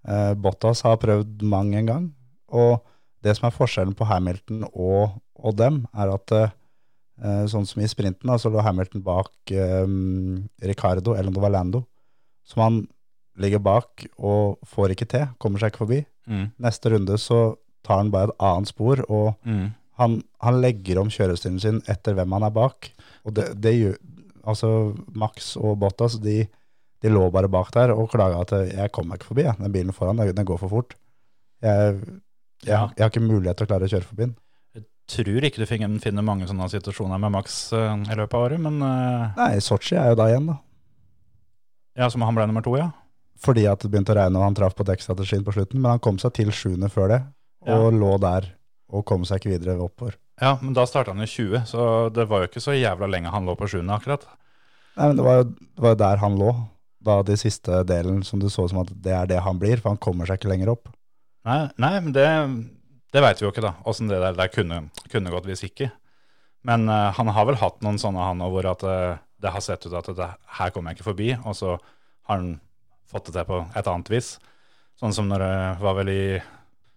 [0.07, 2.05] Uh, Bottas har prøvd mang en gang,
[2.53, 2.81] og
[3.25, 6.49] det som er forskjellen på Hamilton og, og dem, er at uh,
[7.49, 9.31] sånn som i sprinten, så lå Hamilton bak
[9.83, 11.83] um, Ricardo, eller om det var Lando,
[12.45, 12.87] som han
[13.41, 16.01] ligger bak og får ikke til, kommer seg ikke forbi.
[16.27, 16.45] Mm.
[16.63, 17.39] Neste runde så
[17.85, 19.73] tar han bare et annet spor, og Mm.
[19.99, 22.91] han, han legger om kjørestilen sin etter hvem han er bak.
[23.25, 23.97] Og det, det gjør,
[24.45, 24.69] altså
[25.13, 26.47] Max og Bottas, de,
[27.01, 29.57] de lå bare bak der og klaga at jeg kommer meg ikke forbi, jeg.
[29.59, 30.95] den bilen foran, den går for fort.
[31.61, 31.99] Jeg,
[32.65, 34.35] jeg, jeg har ikke mulighet til å klare å kjøre forbi den.
[35.05, 38.57] Tror ikke du finner, finner mange sånne situasjoner med Max eh, i løpet av året,
[38.63, 40.55] men eh, Nei, Sotsji er jo da igjen, da.
[42.01, 42.87] ja, som han ble nummer to, ja.
[43.41, 46.03] Fordi at det begynte å regne og han traff på dekkstrategien på slutten, men han
[46.03, 47.21] kom seg til sjuende før det,
[47.67, 47.97] og Ja.
[47.99, 48.53] lå der
[48.93, 50.15] og kom seg ikke videre oppover.
[50.41, 53.31] Ja, men da starta han i 20, så det var jo ikke så jævla lenge
[53.31, 54.25] han lå på sjuende, akkurat.
[54.95, 56.51] Nei, men det var jo det var jo der han lå,
[57.05, 59.93] da de siste delen som du så som at det er det han blir, for
[59.93, 60.89] han kommer seg ikke lenger opp.
[61.45, 62.27] Nei, nei men det,
[63.13, 63.75] det veit vi jo ikke, da.
[63.85, 65.91] Åssen det der, der kunne, kunne gått hvis ikke.
[66.65, 69.61] Men uh, han har vel hatt noen sånne, han òg, hvor at uh, det har
[69.61, 72.55] sett ut at det, her kommer jeg ikke forbi, og så har han
[73.11, 74.35] fått det til på et annet vis.
[74.99, 76.21] Sånn som når det var vel i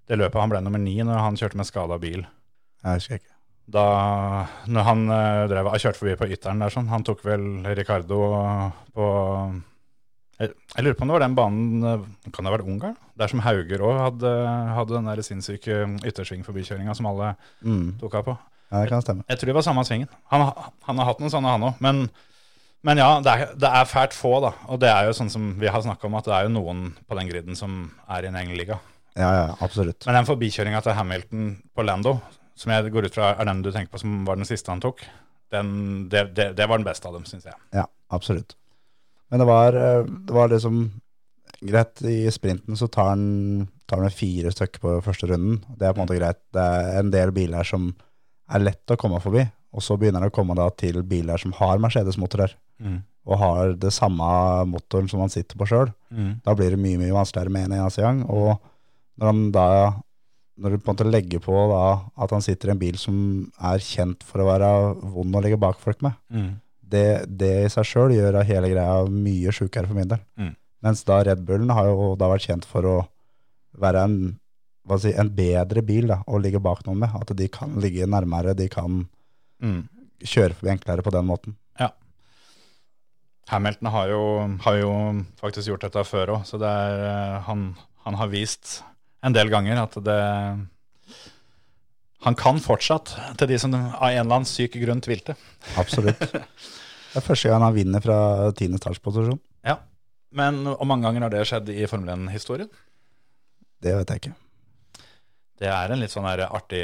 [0.09, 2.23] det løpet han ble nummer ni, når han kjørte med skada bil.
[2.85, 3.35] Jeg husker ikke.
[3.69, 3.83] Da
[4.71, 7.43] når han eh, drev, kjørte forbi på ytteren der, sånn, han tok vel
[7.77, 8.21] Ricardo
[8.97, 9.09] på
[10.39, 12.95] jeg, jeg lurer på om det var den banen eh, Kan det ha vært Ungarn?
[13.19, 14.31] Der som Hauger òg hadde,
[14.77, 17.33] hadde den der sinnssyke yttersvingforbikjøringa som alle
[17.67, 17.97] Mm.
[18.01, 18.37] tok av på.
[18.71, 19.25] Ja, det kan stemme.
[19.29, 20.09] Jeg tror det var samme svingen.
[20.31, 20.45] Han,
[20.87, 21.79] han har hatt noen sånne, han òg.
[21.83, 22.05] Men,
[22.87, 24.53] men ja, det er, det er fælt få, da.
[24.71, 26.85] Og det er jo sånn som vi har snakka om, at det er jo noen
[27.09, 28.79] på den griden som er i en egen liga.
[29.19, 30.07] Ja, ja, absolutt.
[30.07, 32.19] Men den forbikjøringa til Hamilton på Lando,
[32.59, 34.83] som jeg går ut fra er den du tenker på som var den siste han
[34.83, 35.03] tok,
[35.55, 37.59] den, det, det, det var den beste av dem, syns jeg.
[37.75, 38.55] Ja, absolutt.
[39.33, 40.83] Men det var, eh, det var liksom
[41.61, 42.03] greit.
[42.07, 45.61] I sprinten så tar han, tar han fire stykker på første runden.
[45.75, 46.41] Det er på en måte greit.
[46.55, 47.91] Det er en del biler som
[48.49, 49.45] er lett å komme forbi.
[49.73, 52.55] Og så begynner det å komme da til biler som har Mercedes-motorer,
[53.29, 54.25] og har det samme
[54.71, 55.91] motoren som han sitter på sjøl.
[56.45, 58.23] Da blir det mye mye vanskeligere med en eneste gang.
[58.25, 58.57] Og
[59.21, 59.67] når han da
[60.59, 61.83] når du på en måte legger på da
[62.19, 63.19] at han sitter i en bil som
[63.63, 64.71] er kjent for å være
[65.15, 66.17] vond å ligge bak folk med,
[66.83, 70.23] det, det i seg sjøl gjør hele greia mye sjukere for min del.
[70.41, 70.55] Mm.
[70.87, 72.97] Mens da Red Bullen har jo da vært kjent for å
[73.79, 74.17] være en,
[74.99, 77.15] si, en bedre bil da, å ligge bak noen med.
[77.15, 79.05] At de kan ligge nærmere, de kan
[79.63, 79.89] Mm.
[80.23, 81.57] kjøre forbi enklere på den måten.
[81.79, 81.91] Ja.
[83.51, 84.23] Hamilton har jo,
[84.65, 84.93] har jo
[85.41, 87.71] faktisk gjort dette før òg, så det er, eh, han,
[88.07, 88.81] han har vist
[89.25, 90.19] en del ganger at det
[92.27, 95.37] Han kan fortsatt, til de som av en eller annen syk grunn tvilte.
[95.79, 96.19] Absolutt.
[97.09, 98.17] Det er første gang han vinner fra
[98.59, 99.39] tiende startsposisjon.
[99.65, 99.79] Ja.
[100.37, 102.69] Men hvor mange ganger har det skjedd i Formel 1-historien?
[103.81, 104.35] Det vet jeg ikke.
[105.63, 106.83] Det er en litt sånn artig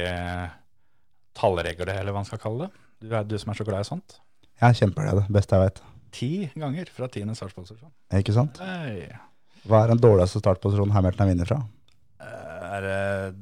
[1.37, 2.83] tallregel, eller hva man skal kalle det.
[3.05, 4.19] Du, er, du som er så glad i sånt.
[4.55, 5.25] Jeg er kjempeglad.
[5.35, 5.81] Beste jeg vet.
[6.15, 7.91] Ti ganger fra tiende startposisjon.
[8.21, 8.61] Ikke sant?
[8.63, 9.09] Nei.
[9.67, 11.61] Hva er den dårligste startposisjonen Hamilton har vunnet fra?
[12.23, 13.35] Eh, Er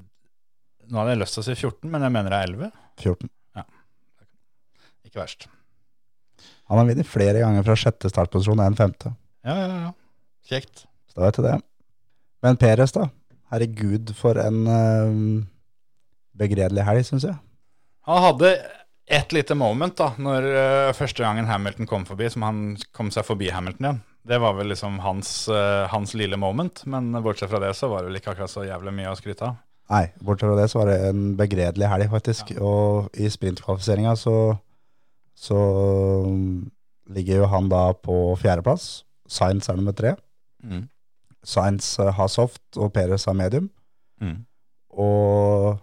[0.93, 2.71] Nå hadde jeg lyst til å si 14, men jeg mener det er 11.
[3.01, 3.31] 14.
[3.57, 3.63] Ja.
[5.09, 5.47] Ikke verst.
[6.69, 9.13] Han har vunnet flere ganger fra sjette startposisjon enn femte.
[9.47, 9.93] Ja, ja, ja.
[10.49, 10.85] Kjekt.
[11.09, 11.55] Så da vet du det.
[12.43, 13.07] Men Peres, da?
[13.53, 15.45] Herregud, for en uh,
[16.41, 17.37] begredelig helg, syns jeg.
[18.09, 18.55] Han hadde
[19.13, 22.63] et lite moment da, når uh, første gangen Hamilton kom forbi, som han
[22.97, 24.01] kom seg forbi Hamilton igjen.
[24.33, 28.03] Det var vel liksom hans, uh, hans lille moment, men bortsett fra det så var
[28.03, 29.59] det vel ikke akkurat så jævlig mye å skryte av.
[29.93, 32.55] Nei, bortsett fra det så var det en begredelig helg, faktisk.
[32.63, 34.37] Og i sprintkvalifiseringa så,
[35.37, 35.59] så
[36.29, 36.71] um,
[37.13, 39.03] ligger jo han da på fjerdeplass.
[39.29, 40.15] Sainz er nummer tre.
[40.63, 40.87] Mm.
[41.43, 43.69] Sainz eh, har soft, og Peres har medium.
[44.23, 44.45] Mm.
[45.03, 45.81] Og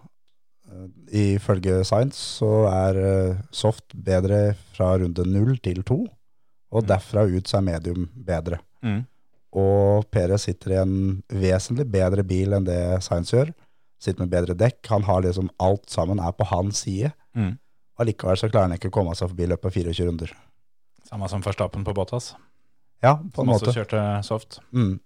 [1.10, 6.04] ifølge Sainz så er eh, soft bedre fra runde null til to.
[6.70, 8.60] Og derfra ut så er medium bedre.
[8.86, 9.02] Mm.
[9.58, 10.94] Og Perez sitter i en
[11.34, 13.50] vesentlig bedre bil enn det Sainz gjør.
[14.00, 14.78] Sitter med bedre dekk.
[14.92, 17.10] Han har liksom alt sammen er på hans side.
[17.34, 17.56] Mm.
[18.00, 20.32] Allikevel så klarer han ikke å komme seg forbi løpet av 24 runder.
[21.10, 22.34] Samme som Verstappen på Bottas,
[23.02, 24.60] Ja, på en som en også kjørte soft.
[24.72, 25.00] Mm.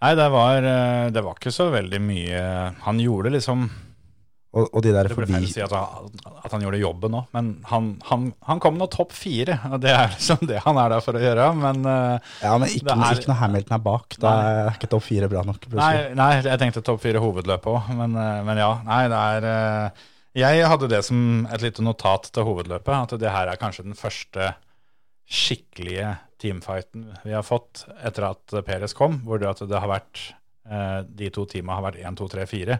[0.00, 2.42] Nei, det var, eh, det var ikke så veldig mye
[2.86, 3.66] Han gjorde liksom
[4.50, 6.08] Og, og de der Det forbi feil å si at han,
[6.42, 9.60] at han gjorde jobben òg, men han, han, han kom nå topp fire.
[9.70, 11.44] Og det er liksom det han er der for å gjøre.
[11.60, 14.16] Men eh, Ja, men ikke, er- ikke når Hamilton er bak.
[14.18, 15.68] Da er ikke topp fire bra nok.
[15.78, 18.72] nei, nei, jeg tenkte topp fire hovedløp òg, men, eh, men ja.
[18.90, 20.02] Nei, det er eh,
[20.42, 23.94] Jeg hadde det som et lite notat til hovedløpet, at det her er kanskje den
[23.98, 24.50] første
[25.30, 30.22] skikkelige teamfighten vi har fått etter at Perez kom, hvor det, at det har vært
[31.18, 32.76] De to teamene har vært 1, 2, 3, 4.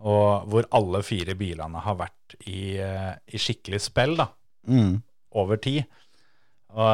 [0.00, 4.30] Og hvor alle fire bilene har vært i, eh, i skikkelig spill, da.
[4.68, 5.00] Mm.
[5.40, 5.86] over tid.
[6.70, 6.86] Og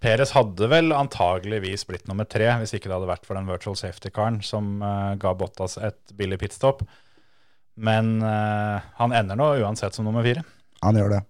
[0.02, 3.76] Perez hadde vel antageligvis blitt nummer tre hvis ikke det hadde vært for den virtual
[3.78, 6.82] safety-karen som uh, ga Bottas et billig pitstop.
[7.76, 10.42] Men uh, han ender nå uansett som nummer fire.
[10.82, 11.20] Han gjør det.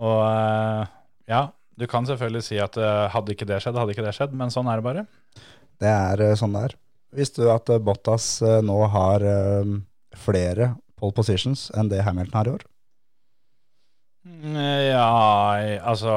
[0.00, 0.90] Og uh,
[1.30, 1.42] ja,
[1.76, 4.52] du kan selvfølgelig si at eh, hadde ikke det skjedd, hadde ikke det skjedd, men
[4.52, 5.04] sånn er det bare.
[5.82, 6.76] Det er eh, sånn det er.
[7.16, 9.74] Visste du at eh, Bottas eh, nå har eh,
[10.16, 12.64] flere pole positions enn det Hamilton har i år?
[14.26, 14.56] Mm,
[14.90, 16.12] Ja, altså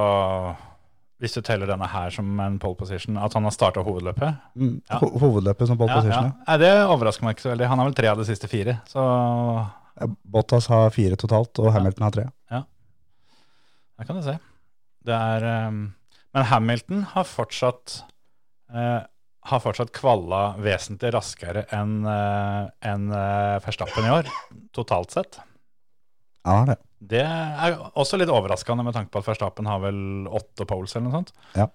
[1.20, 4.82] Hvis du teller denne her som en pole position, at han har starta hovedløpet Mm.
[4.90, 5.00] Ja.
[5.02, 6.30] ho- Hovedløpet som pole ja, position.
[6.48, 6.58] ja.
[6.58, 7.68] Det overrasker meg ikke så veldig.
[7.68, 9.04] Han har vel tre av de siste fire, så
[10.24, 12.24] Bottas har fire totalt, og Hamilton har tre.
[12.50, 12.62] Ja,
[13.98, 14.38] Der kan du se.
[15.04, 15.94] Det er um...
[16.34, 18.04] Men Hamilton har fortsatt
[18.74, 19.02] eh,
[19.50, 24.30] har fortsatt kvalla vesentlig raskere enn en enn, eh, Verstappen i år,
[24.76, 25.40] totalt sett.
[26.48, 26.80] Ja, det.
[27.00, 31.08] Det er også litt overraskende med tanke på at Verstappen har vel åtte poles eller
[31.08, 31.32] noe sånt.
[31.56, 31.70] Ja.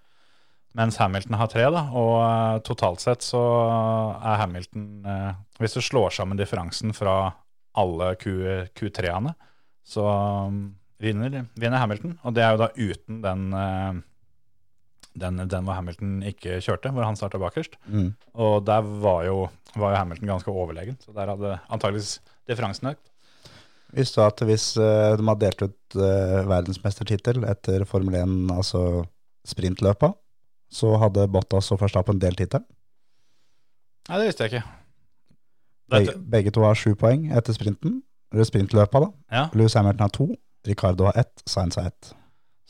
[0.74, 1.84] Mens Hamilton har tre, da.
[1.94, 3.40] Og eh, totalt sett så
[4.18, 7.32] er Hamilton eh, Hvis du slår sammen differansen fra
[7.78, 8.30] alle Q,
[8.78, 9.32] Q3-ene,
[9.86, 10.04] så
[10.46, 10.58] um,
[11.02, 12.18] vinner, vinner Hamilton.
[12.22, 13.96] Og det er jo da uten den, eh,
[15.20, 17.76] den, den hvor Hamilton ikke kjørte, hvor han starta bakerst.
[17.86, 18.12] Mm.
[18.34, 22.18] Og der var jo, var jo Hamilton ganske overlegen, så der hadde antageligvis
[22.50, 23.10] differansen økt.
[23.94, 29.04] Visste du at hvis eh, de hadde delt ut uh, verdensmestertittel etter Formel 1, altså
[29.46, 30.10] sprintløpa,
[30.74, 32.66] så hadde Bottas og Verstappen delt tittelen?
[34.08, 34.64] Nei, det visste jeg ikke.
[35.94, 38.00] Begge, begge to har sju poeng etter sprinten,
[38.34, 39.12] eller sprintløpa da.
[39.30, 39.44] ja.
[39.54, 40.26] Lewis Hamilton har to,
[40.66, 42.10] Ricardo har ett, Sainz har ett.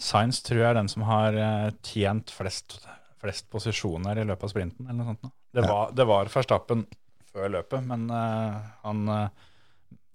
[0.00, 2.80] Science tror jeg er den som har eh, tjent flest,
[3.22, 4.87] flest posisjoner i løpet av sprinten.
[4.88, 5.33] eller noe sånt.
[5.54, 5.70] Det Ja.
[5.70, 6.87] var, det var Verstappen
[7.30, 9.28] før løpet, men uh, han uh,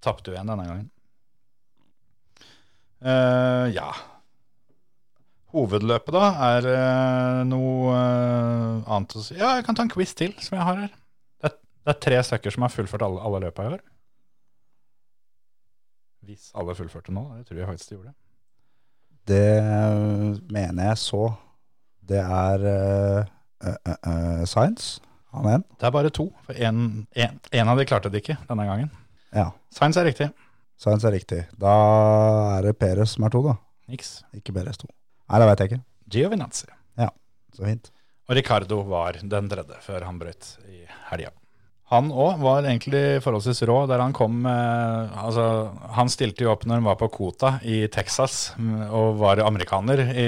[0.04, 0.90] tapte jo igjen denne gangen.
[3.00, 3.88] Uh, ja.
[5.56, 7.96] Hovedløpet, da, er uh, noe
[8.86, 9.38] annet å si.
[9.40, 10.92] Ja, jeg kan ta en quiz til, som jeg har her.
[11.40, 11.56] Det er,
[11.88, 13.84] det er tre stykker som har fullført alle, alle løpa i år.
[16.28, 18.14] Hvis alle fullførte nå, det tror jeg faktisk de gjorde.
[19.28, 19.62] Det
[20.52, 21.28] mener jeg så.
[22.10, 23.26] Det er uh,
[23.66, 25.02] uh, eh, Science.
[25.36, 25.66] Han er en.
[25.78, 26.30] Det er bare to.
[26.48, 28.90] For en, en, en av de klarte det ikke denne gangen.
[29.36, 30.30] Ja, Science er riktig.
[30.80, 31.44] Science er riktig.
[31.60, 31.76] Da
[32.56, 33.58] er det Perez som er to, da.
[33.92, 34.20] Niks.
[34.38, 34.90] Ikke Perez to.
[35.30, 35.82] Nei, det vet jeg ikke.
[36.10, 36.70] Giovinazzi.
[36.98, 37.12] Ja,
[37.54, 37.92] Så fint.
[38.30, 41.32] Og Ricardo var den tredje før han brøt i helga.
[41.90, 45.46] Han òg var egentlig forholdsvis rå der han kom eh, Altså,
[45.96, 50.04] han stilte jo opp når han var på Kota i Texas mm, og var amerikaner
[50.14, 50.28] i,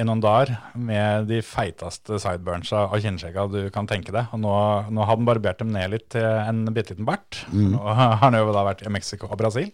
[0.00, 4.32] i noen dager med de feiteste sideburnsa og kinnskjegga du kan tenke deg.
[4.32, 4.54] Og nå,
[4.88, 7.44] nå hadde han barbert dem ned litt til en bitte liten bart.
[7.74, 9.70] Nå har han jo da vært i Mexico og Brasil.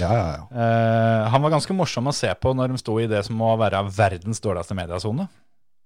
[0.00, 0.42] Ja, ja, ja.
[0.56, 3.52] Eh, han var ganske morsom å se på når de sto i det som må
[3.60, 5.28] være verdens dårligste mediasone.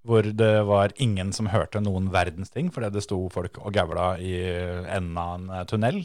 [0.06, 4.14] Hvor det var ingen som hørte noen verdens ting, fordi det sto folk og gaula
[4.22, 6.02] i enden av en eh, tunnel.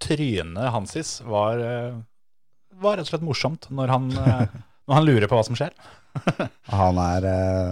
[0.00, 1.98] Trynet hansis var, eh,
[2.80, 5.74] var rett og slett morsomt når han, eh, når han lurer på hva som skjer.
[6.72, 7.24] Han er,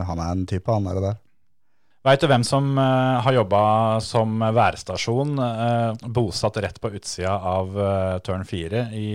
[0.07, 1.17] han er en type, han er det der.
[2.07, 3.63] Veit du hvem som har jobba
[4.05, 5.33] som værstasjon,
[6.15, 7.73] bosatt rett på utsida av
[8.23, 9.09] tørn turn 4 i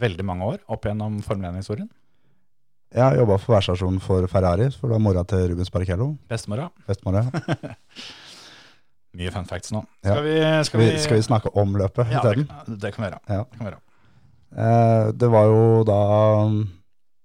[0.00, 1.90] veldig mange år, opp gjennom Formel 1-historien?
[2.94, 6.12] Jeg har jobba for værstasjonen for Ferrari, for det var mora til Rubens Barrichello.
[6.30, 6.68] Bestemora.
[6.86, 7.24] Bestemora.
[9.18, 9.80] Mye fun facts nå.
[10.06, 10.12] Ja.
[10.14, 10.36] Skal vi,
[10.68, 12.44] skal vi, skal vi snakke om løpet Ja, det,
[12.78, 13.20] det kan vi gjøre.
[13.26, 13.40] Ja.
[13.50, 13.82] Det kan vi gjøre.
[14.54, 15.98] Eh, det var jo da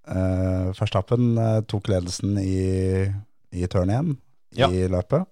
[0.09, 3.05] eh, Verstappen eh, tok ledelsen i,
[3.53, 4.15] i turn 1
[4.57, 4.71] Ja.
[4.73, 5.27] i løpet.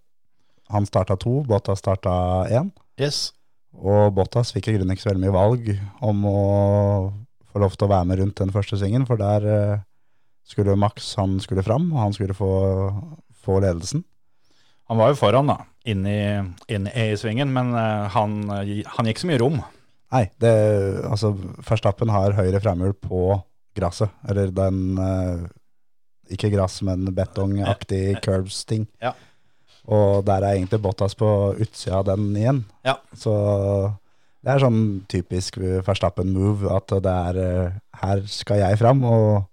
[0.70, 2.14] Han starta to, Bottas starta
[2.54, 2.70] én.
[3.02, 3.32] Yes.
[3.74, 5.72] Og Bottas fikk i grunnen ikke så veldig mye valg
[6.06, 6.38] om å
[7.50, 9.78] få lov til å være med rundt den første svingen, for der eh,
[10.48, 12.52] skulle Max han skulle fram, og han skulle få,
[13.44, 14.04] få ledelsen.
[14.88, 16.22] Han var jo foran, da, inn i,
[16.72, 19.60] inn i svingen, men eh, han, han gikk så mye rom.
[20.16, 20.54] Nei, det,
[21.04, 21.34] altså
[21.68, 23.22] Verstappen har høyre fremhjul på
[23.78, 25.48] gresset, eller den eh,
[26.34, 28.88] Ikke gress, men betongaktig curbs-ting.
[29.04, 29.14] Ja.
[29.88, 32.66] Og der er egentlig Bottas på utsida av den igjen.
[32.88, 32.98] Ja.
[33.16, 33.34] Så
[34.44, 34.82] det er sånn
[35.12, 39.48] typisk Verstappen-move at det er eh, Her skal jeg fram, og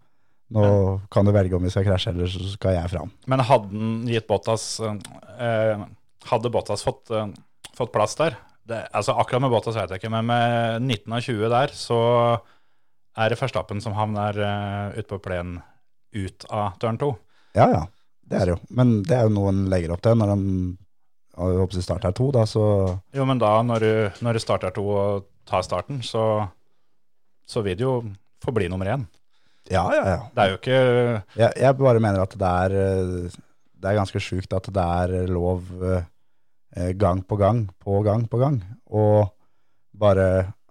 [0.55, 0.71] nå
[1.13, 3.13] kan du velge om vi skal krasje, eller så skal jeg fram.
[3.31, 5.85] Men hadde han gitt Bottas eh,
[6.31, 7.29] Hadde Bottas fått, eh,
[7.77, 11.27] fått plass der det, altså Akkurat med Bottas vet jeg ikke, men med 19 av
[11.27, 11.99] 20 der, så
[13.15, 15.61] er det Verstappen som havner uh, ute på plenen
[16.15, 17.11] ut av tørn 2.
[17.59, 17.83] Ja, ja.
[18.25, 18.61] Det er det jo.
[18.73, 20.47] Men det er jo noe en legger opp til når en
[21.37, 22.65] håper starter to, da, så
[23.13, 26.47] Jo, men da, når du, når du starter to og tar starten, så,
[27.45, 27.99] så vil det jo
[28.45, 29.05] forbli nummer én.
[29.73, 30.17] Ja, ja, ja.
[30.35, 30.81] Det er jo ikke
[31.41, 33.39] Jeg, jeg bare mener at det er, eh,
[33.81, 38.41] det er ganske sjukt at det er lov eh, gang på gang på gang på
[38.43, 38.59] gang
[38.91, 39.07] å
[39.95, 40.27] bare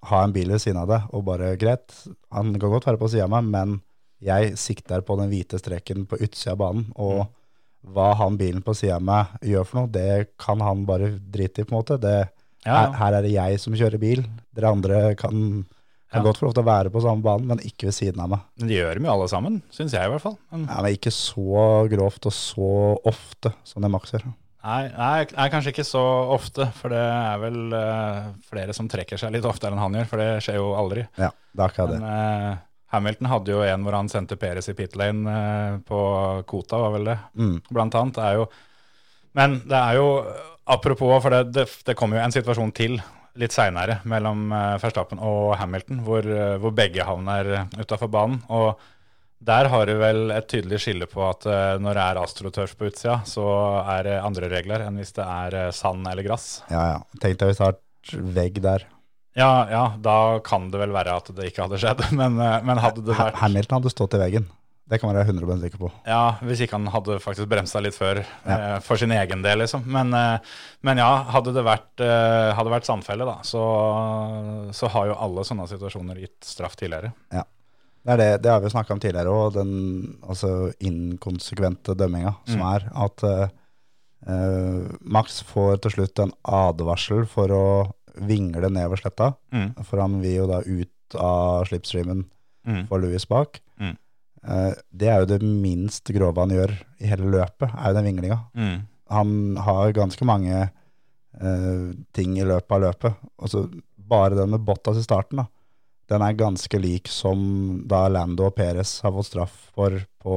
[0.09, 1.93] ha en bil ved siden av deg og bare greit,
[2.35, 3.77] han kan godt være på sida av meg, men
[4.23, 7.25] jeg sikter på den hvite streken på utsida av banen, og
[7.95, 11.63] hva han bilen på sida av meg gjør for noe, det kan han bare drite
[11.63, 11.97] i, på en måte.
[12.03, 12.17] Det,
[12.63, 14.21] Ja, her, her er det jeg som kjører bil.
[14.55, 15.65] Dere andre kan,
[16.13, 16.27] kan Ja.
[16.29, 18.39] godt få lov til å være på samme banen, men ikke ved siden av meg.
[18.59, 20.37] Men de gjør dem jo alle sammen, syns jeg i hvert fall.
[20.53, 22.69] Men, Ja, men ikke så grovt og så
[23.09, 24.23] ofte som det Max gjør.
[24.63, 29.17] nei, nei, nei, kanskje ikke så ofte, for det er vel uh, flere som trekker
[29.19, 31.07] seg litt oftere enn han gjør, for det skjer jo aldri.
[31.17, 31.99] Ja, det er akkurat det.
[31.99, 32.57] Men uh,
[32.93, 35.99] Hamilton hadde jo en hvor han sendte Peres i pit lane uh, på
[36.47, 37.57] Kota, var vel det, Mm.
[37.73, 38.13] blant annet.
[38.15, 38.47] Det er jo,
[39.35, 40.07] men det er jo,
[40.67, 43.01] apropos, for det, det, det kommer jo en situasjon til
[43.39, 48.43] litt seinere mellom eh, Verstappen og Hamilton, hvor, eh, hvor begge havner utafor banen.
[48.49, 48.75] og
[49.43, 52.87] der har du vel et tydelig skille på at eh, når det er astroturf på
[52.87, 53.43] utsida, så
[53.81, 56.61] er det andre regler enn hvis det er sand eller gress.
[56.71, 56.99] Ja, ja.
[57.19, 58.85] Tenk deg hvis det har vegg der.
[59.35, 63.03] Ja, ja, da kan det vel være at det ikke hadde skjedd, men, men hadde
[63.03, 64.47] det vært Hamilton hadde stått i veggen.
[64.89, 65.89] Det kan være 100 sikker på.
[66.05, 69.85] Ja, hvis ikke han hadde faktisk bremsa litt før eh, for sin egen del, liksom.
[69.87, 70.39] Men, eh,
[70.83, 73.63] men ja, hadde det vært, eh, hadde det vært sandfelle, da, så,
[74.75, 77.13] så har jo alle sånne situasjoner gitt straff tidligere.
[78.03, 79.73] Det er det, det har vi snakka om tidligere òg, den
[80.27, 80.49] altså,
[80.83, 82.67] inkonsekvente dømminga som Mm.
[82.75, 82.89] er.
[83.05, 83.47] At eh,
[84.27, 87.65] eh, Max får til slutt en advarsel for å
[88.19, 89.31] vingle nedover sletta.
[89.55, 89.71] Mm.
[89.87, 92.25] For han vil jo da ut av slipstreamen
[92.67, 92.87] Mm.
[92.87, 93.57] for Louis bak.
[93.79, 93.97] Mm.
[94.43, 98.09] Eh, det er jo det minst grove han gjør i hele løpet, er jo den
[98.09, 98.39] vinglinga.
[98.57, 98.77] Mm.
[99.13, 103.25] Han har ganske mange uh, ting i løpet av løpet.
[103.37, 105.47] Altså, bare den med Bottas i starten, da.
[106.11, 110.35] Den er ganske lik som da Lando og Perez har fått straff for på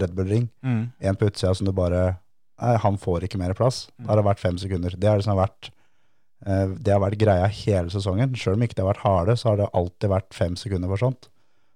[0.00, 0.46] Red Bull Ring.
[0.64, 0.84] Mm.
[1.02, 2.18] En på utsida som du bare
[2.62, 3.88] Nei, han får ikke mer plass.
[3.98, 4.92] Da har det vært fem sekunder.
[4.94, 5.72] Det har liksom vært
[6.46, 8.36] uh, det har vært greia hele sesongen.
[8.38, 11.02] Sjøl om ikke det har vært harde, så har det alltid vært fem sekunder for
[11.02, 11.26] sånt.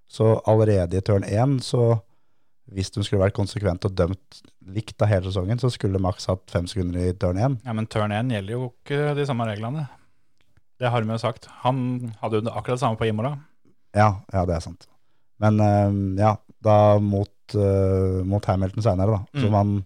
[0.08, 2.00] Så allerede i turn én så
[2.72, 4.40] hvis de skulle vært konsekvent og dømt
[4.74, 7.60] likt av hele sesongen, så skulle Max hatt fem sekunder i turn 1.
[7.64, 9.84] Ja, Men turn 1 gjelder jo ikke de samme reglene.
[10.80, 11.46] Det har de jo sagt.
[11.62, 13.36] Han hadde jo akkurat det samme på Imola.
[13.94, 14.88] Ja, ja, det er sant.
[15.38, 15.94] Men eh,
[16.24, 16.32] ja,
[16.66, 19.40] da mot, eh, mot Hamilton senere, da.
[19.40, 19.52] Så Mm.
[19.54, 19.84] man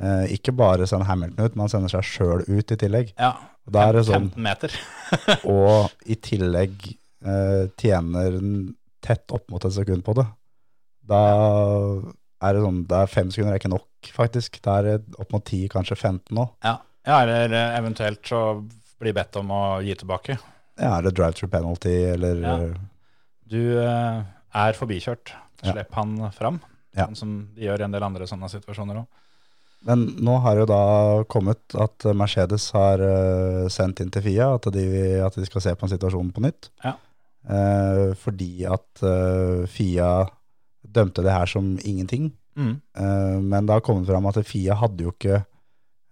[0.00, 3.12] eh, ikke bare sender Hamilton ut, man sender seg sjøl ut i tillegg.
[3.18, 3.34] Ja,
[3.66, 4.72] Og da er det sånn 15 meter.
[5.44, 6.96] og i tillegg
[7.26, 8.40] eh, tjener
[9.04, 10.26] tett opp mot et sekund på det,
[11.06, 11.20] da
[12.44, 14.58] er det sånn, Det er fem sekunder er ikke nok, faktisk.
[14.64, 16.48] Da er det opp mot ti, kanskje 15 nå.
[16.64, 16.76] Ja.
[17.06, 18.42] ja, eller eh, eventuelt så
[19.00, 20.38] bli bedt om å gi tilbake.
[20.76, 22.56] Ja, eller drive through penalty, eller Ja.
[23.46, 24.24] Du eh,
[24.58, 25.30] er forbikjørt.
[25.62, 25.76] Ja.
[25.94, 26.58] Han fram.
[26.96, 27.06] Ja.
[27.06, 29.22] Sånn som de gjør i en del andre sånne situasjoner òg.
[29.86, 30.82] Men nå har jo da
[31.30, 34.86] kommet at Mercedes har eh, sendt inn til FIA at de,
[35.22, 36.72] at de skal se på en situasjon på nytt.
[36.82, 36.96] Ja.
[37.48, 40.10] Eh, fordi at eh, FIA
[40.86, 42.32] dømte det her som ingenting.
[42.56, 42.74] Mm.
[42.98, 45.40] Eh, men det har kommet fram at FIA hadde jo ikke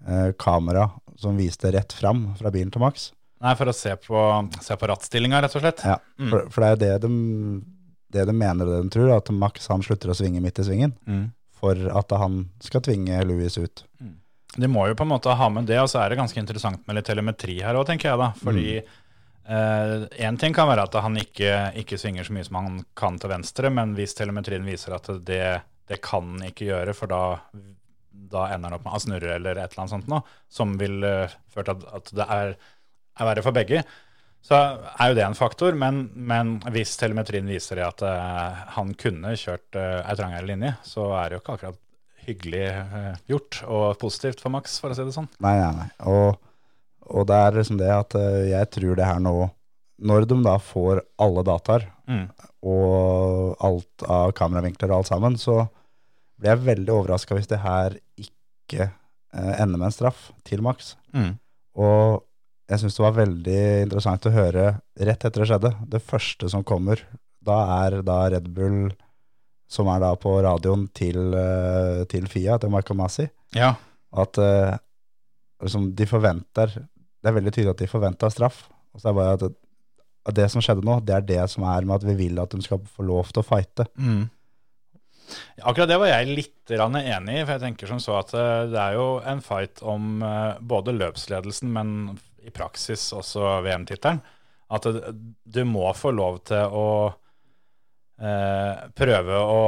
[0.06, 3.12] eh, kamera som viste rett fram fra bilen til Max.
[3.44, 4.18] Nei, for å se på,
[4.64, 5.82] se på rattstillinga, rett og slett.
[5.84, 6.28] Ja, Mm.
[6.30, 7.62] for, for det er jo det de,
[8.14, 10.64] det de mener og det de tror, at Max han slutter å svinge midt i
[10.68, 11.32] svingen Mm.
[11.58, 13.82] for at han skal tvinge Louis ut.
[14.56, 16.86] De må jo på en måte ha med det, og så er det ganske interessant
[16.86, 18.28] med litt telemetri her òg, tenker jeg da.
[18.38, 18.66] Fordi
[19.44, 23.32] én ting kan være at han ikke, ikke svinger så mye som han kan til
[23.32, 25.44] venstre, men hvis telemetrien viser at det,
[25.90, 27.20] det kan han ikke gjøre, for da,
[28.10, 30.96] da ender han opp med å snurre eller et eller annet sånt noe, som vil
[31.04, 32.56] uh, føre til at, at det er,
[33.20, 33.84] er verre for begge,
[34.44, 34.60] så
[35.00, 35.76] er jo det en faktor.
[35.80, 41.10] Men, men hvis telemetrien viser at uh, han kunne kjørt uh, ei trangere linje, så
[41.20, 41.80] er det jo ikke akkurat
[42.24, 45.28] hyggelig eh, gjort og positivt for Max, for å si det sånn.
[45.44, 45.88] Nei, nei, nei.
[46.08, 46.38] Og,
[47.10, 49.34] og det er liksom det at eh, jeg tror det her nå,
[50.04, 52.26] når de da får alle dataer Mm.
[52.68, 55.62] og alt av kameravinkler og alt sammen, så
[56.36, 60.94] blir jeg veldig overraska hvis det her ikke eh, ender med en straff til Max.
[61.16, 61.38] Mm.
[61.80, 62.20] Og
[62.68, 64.66] jeg syns det var veldig interessant å høre
[65.00, 65.72] rett etter det skjedde.
[65.96, 67.00] Det første som kommer,
[67.44, 68.90] da er da Red Bull,
[69.68, 73.74] som er da på radioen til, eh, til FIA, til Marco Massey, Ja.
[74.12, 74.76] at eh,
[75.62, 76.82] liksom, de forventer
[77.24, 78.66] Det er veldig tydelig at de forventa straff.
[78.92, 79.58] Og så er det bare at,
[80.28, 82.52] at det som skjedde nå, det er det som er med at vi vil at
[82.52, 83.88] de skal få lov til å fighte.
[83.96, 84.26] Mm.
[85.64, 88.80] Akkurat det var jeg litt enig i, for jeg tenker som så at eh, det
[88.80, 91.94] er jo en fight om eh, både løpsledelsen, men
[92.44, 94.20] i praksis også VM-tittelen.
[94.74, 96.88] At du må få lov til å
[98.20, 99.64] eh, prøve å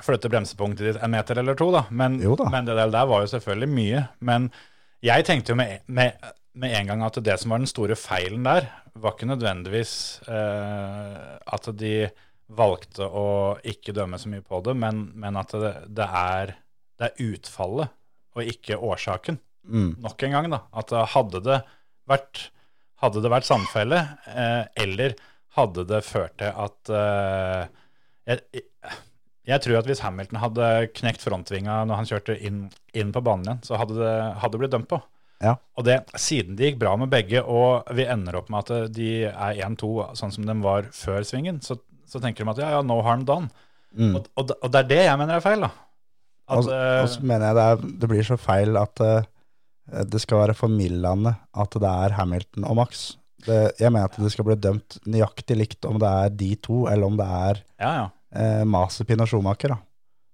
[0.00, 1.84] flytte bremsepunktet ditt en meter eller to, da.
[1.90, 2.48] Men, da.
[2.52, 4.04] men det der var jo selvfølgelig mye.
[4.26, 4.48] Men
[5.04, 6.30] jeg tenkte jo med, med,
[6.60, 8.68] med en gang at det som var den store feilen der,
[9.00, 9.94] var ikke nødvendigvis
[10.28, 11.94] eh, at de
[12.50, 13.26] valgte å
[13.70, 16.54] ikke dømme så mye på det, men, men at det, det, er,
[16.98, 17.94] det er utfallet
[18.36, 19.38] og ikke årsaken.
[19.70, 19.92] Mm.
[20.02, 20.62] Nok en gang, da.
[20.80, 21.60] At hadde det
[22.10, 22.48] vært,
[23.02, 25.14] hadde det vært samfelle, eh, eller
[25.58, 27.62] hadde det ført til at eh,
[28.30, 28.98] jeg, jeg
[29.64, 32.60] tror at hvis Hamilton hadde knekt frontvinga når han kjørte inn,
[32.94, 35.00] inn på banen igjen, så hadde det, hadde det blitt dømt på.
[35.40, 35.54] Ja.
[35.80, 39.10] Og det, siden det gikk bra med begge, og vi ender opp med at de
[39.30, 42.82] er 1-2 sånn som de var før svingen, så, så tenker de at ja, ja,
[42.84, 43.48] no harm done.
[43.96, 44.14] Mm.
[44.18, 45.72] Og, og, og det er det jeg mener er feil, da.
[46.50, 50.04] At, Og, eh, og så mener jeg det, er, det blir så feil at uh,
[50.12, 51.34] det skal være formildende
[51.64, 53.04] at det er Hamilton og Max.
[53.46, 56.84] Det, jeg mener at det skal bli dømt nøyaktig likt om det er de to,
[56.90, 58.08] eller om det er ja, ja.
[58.34, 59.78] Eh, Mazepin og Schumacher, da.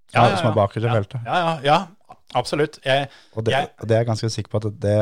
[0.07, 1.25] Som, Ja, er- ja, som er bakerst i Ja, feltet.
[1.25, 2.79] Ja, ja, ja, absolutt.
[2.85, 4.97] Jeg, Og det, Jeg- det er jeg ganske sikker på at det,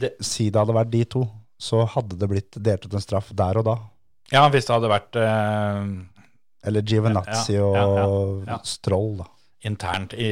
[0.00, 1.24] det Si det hadde vært de to,
[1.58, 3.76] så hadde det blitt delt ut en straff der og da.
[4.32, 6.06] ja, hvis det hadde vært eh,
[6.68, 8.58] Eller Givenazzi Ja, ja, ja, og ja.
[8.62, 9.24] Stroll, da.
[9.64, 10.30] internt i,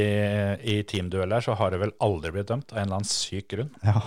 [0.62, 3.70] i teamdueller, så har det vel aldri blitt dømt av en eller annen syk grunn.
[3.84, 4.00] Ja.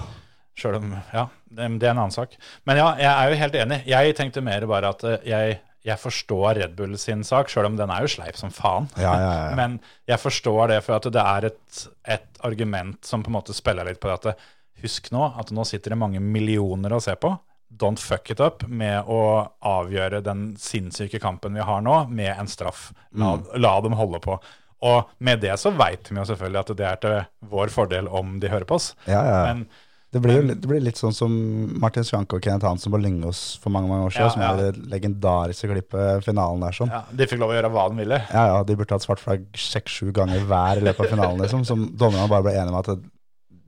[0.58, 2.34] Selv om, ja, det, det er en annen sak.
[2.66, 3.78] Men ja, jeg er jo helt enig.
[3.88, 7.78] Jeg tenkte mer bare at eh, jeg, jeg forstår Red Bull sin sak, selv om
[7.80, 8.90] den er jo sleip som faen.
[9.02, 9.54] Ja, ja, ja.
[9.60, 9.80] Men
[10.10, 11.86] jeg forstår det for at det er et,
[12.18, 14.44] et argument som på en måte spiller litt på det at
[14.82, 17.34] husk nå at nå sitter det mange millioner å se på.
[17.82, 19.22] Don't fuck it up med å
[19.64, 22.90] avgjøre den sinnssyke kampen vi har nå, med en straff.
[23.16, 24.38] La, la dem holde på.
[24.82, 27.18] Og med det så veit vi jo selvfølgelig at det er til
[27.52, 28.92] vår fordel om de hører på oss.
[29.06, 29.42] ja, ja.
[29.50, 29.66] Men
[30.12, 31.32] Det blir jo det blir litt sånn som
[31.80, 34.50] Martin Svanke og Kenneth Hansen på Lyngås for mange mange år siden, Ja, som ja.
[34.60, 36.92] det legendariske klippet finalen der sånn.
[36.92, 38.20] ja, de fikk lov å gjøre hva de ville.
[38.34, 41.64] Ja, ja, de burde hatt svart flagg seks-sju ganger hver i løpet av finalen, liksom.
[41.66, 42.92] Som dommerne bare ble enige om at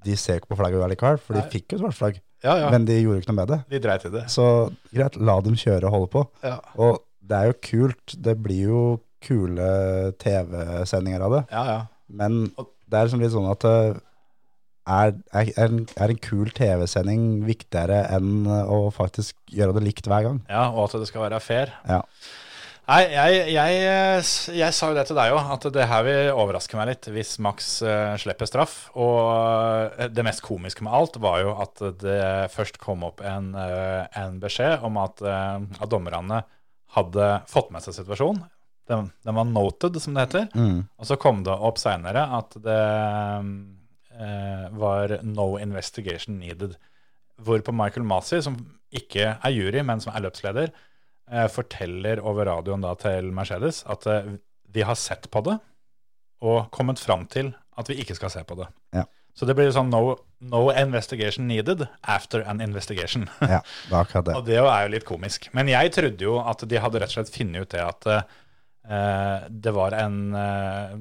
[0.03, 2.19] de ser ikke på flagget allikevel, for de fikk jo svart flagg.
[2.43, 2.69] Ja, ja.
[2.75, 3.59] Men de gjorde ikke noe med det.
[3.71, 4.25] de dreit i det.
[4.27, 4.45] Så
[4.91, 6.25] greit, la dem kjøre og holde på.
[6.43, 6.57] Ja.
[6.75, 8.17] Og det er jo kult.
[8.19, 8.81] Det blir jo
[9.23, 11.43] kule TV-sendinger av det.
[11.55, 11.79] Ja, ja.
[12.11, 13.93] Men det er liksom litt sånn at eh,
[14.84, 20.25] er, er, en, er en kul TV-sending viktigere enn å faktisk gjøre det likt hver
[20.27, 20.41] gang?
[20.51, 21.71] Ja, og at det skal være fair.
[21.88, 22.01] Ja.
[22.84, 24.23] Nei, jeg, jeg,
[24.59, 27.38] jeg sa jo det til deg òg, at det her vil overraske meg litt hvis
[27.43, 28.73] Max uh, slipper straff.
[28.99, 33.53] Og eh, det mest komiske med alt var jo at det først kom opp en,
[33.55, 36.41] uh, en beskjed om at, uh, at dommerne
[36.97, 38.43] hadde fått med seg situasjonen.
[38.91, 40.49] Den, den var noted, som det heter.
[40.51, 40.84] Mm.
[40.99, 43.45] Og så kom det opp seinere at det eh,
[44.14, 46.76] var no investigation needed.
[47.41, 48.59] Hvorpå Michael Masi, som
[48.93, 50.74] ikke er jury, men som er løpsleder,
[51.32, 54.38] eh, forteller over radioen da til Mercedes at de
[54.74, 55.59] vi har sett på det
[56.43, 58.68] og kommet fram til at vi ikke skal se på det.
[58.95, 59.05] Ja.
[59.34, 63.28] Så det blir sånn no, no investigation needed after an investigation.
[63.41, 64.36] Ja, det er akkurat det.
[64.38, 65.49] Og det er jo litt komisk.
[65.57, 69.47] Men jeg trodde jo at de hadde rett og slett funnet ut det at uh,
[69.49, 70.95] det var en eh,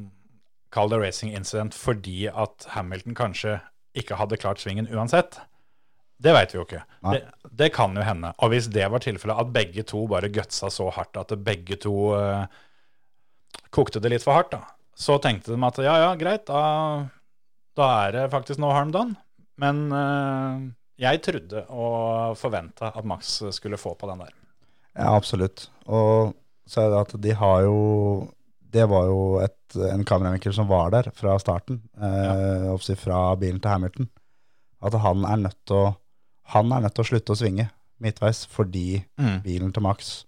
[0.72, 3.58] Kall det racing incident fordi at Hamilton kanskje
[3.98, 5.38] ikke hadde klart svingen uansett.
[6.22, 6.84] Det veit vi jo ikke.
[7.10, 8.30] Det, det kan jo hende.
[8.38, 11.94] Og hvis det var tilfellet, at begge to bare gutsa så hardt at begge to
[12.14, 12.44] uh,
[13.74, 14.62] kokte det litt for hardt, da,
[14.94, 17.08] så tenkte de at ja, ja, greit, da,
[17.76, 19.18] da er det faktisk no harm done.
[19.60, 20.62] Men uh,
[21.02, 24.32] jeg trodde og forventa at Max skulle få på den der.
[24.94, 25.66] Ja, absolutt.
[25.90, 26.36] Og
[26.68, 27.78] så er det at de har jo
[28.72, 32.96] Det var jo et, en kameravinkel som var der fra starten, eh, ja.
[32.96, 34.08] fra bilen til Hamilton.
[34.82, 35.96] At han er nødt til å
[36.52, 37.68] Han er nødt til å slutte å svinge
[38.02, 39.42] midtveis fordi Mm.
[39.44, 40.24] bilen til Max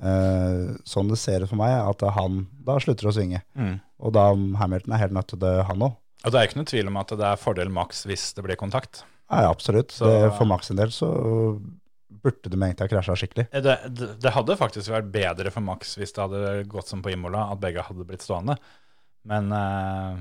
[0.00, 3.40] eh, Sånn det ser ut for meg, at han da slutter å svinge.
[3.58, 3.80] Mm.
[3.98, 4.28] Og da
[4.60, 5.96] Hamilton er helt nødt til det, han òg.
[6.24, 8.56] Og det er ikke noen tvil om at det er fordel Max hvis det blir
[8.56, 9.02] kontakt.
[9.30, 9.90] Ja, absolutt.
[9.92, 11.10] Så- det, for Max sin del så
[12.22, 13.46] burde de egentlig ha krasja skikkelig.
[13.52, 17.02] Eh, Det, det, det hadde faktisk vært bedre for Max hvis det hadde gått som
[17.04, 18.58] på Imola, at begge hadde blitt stående.
[19.28, 20.20] Men, eh,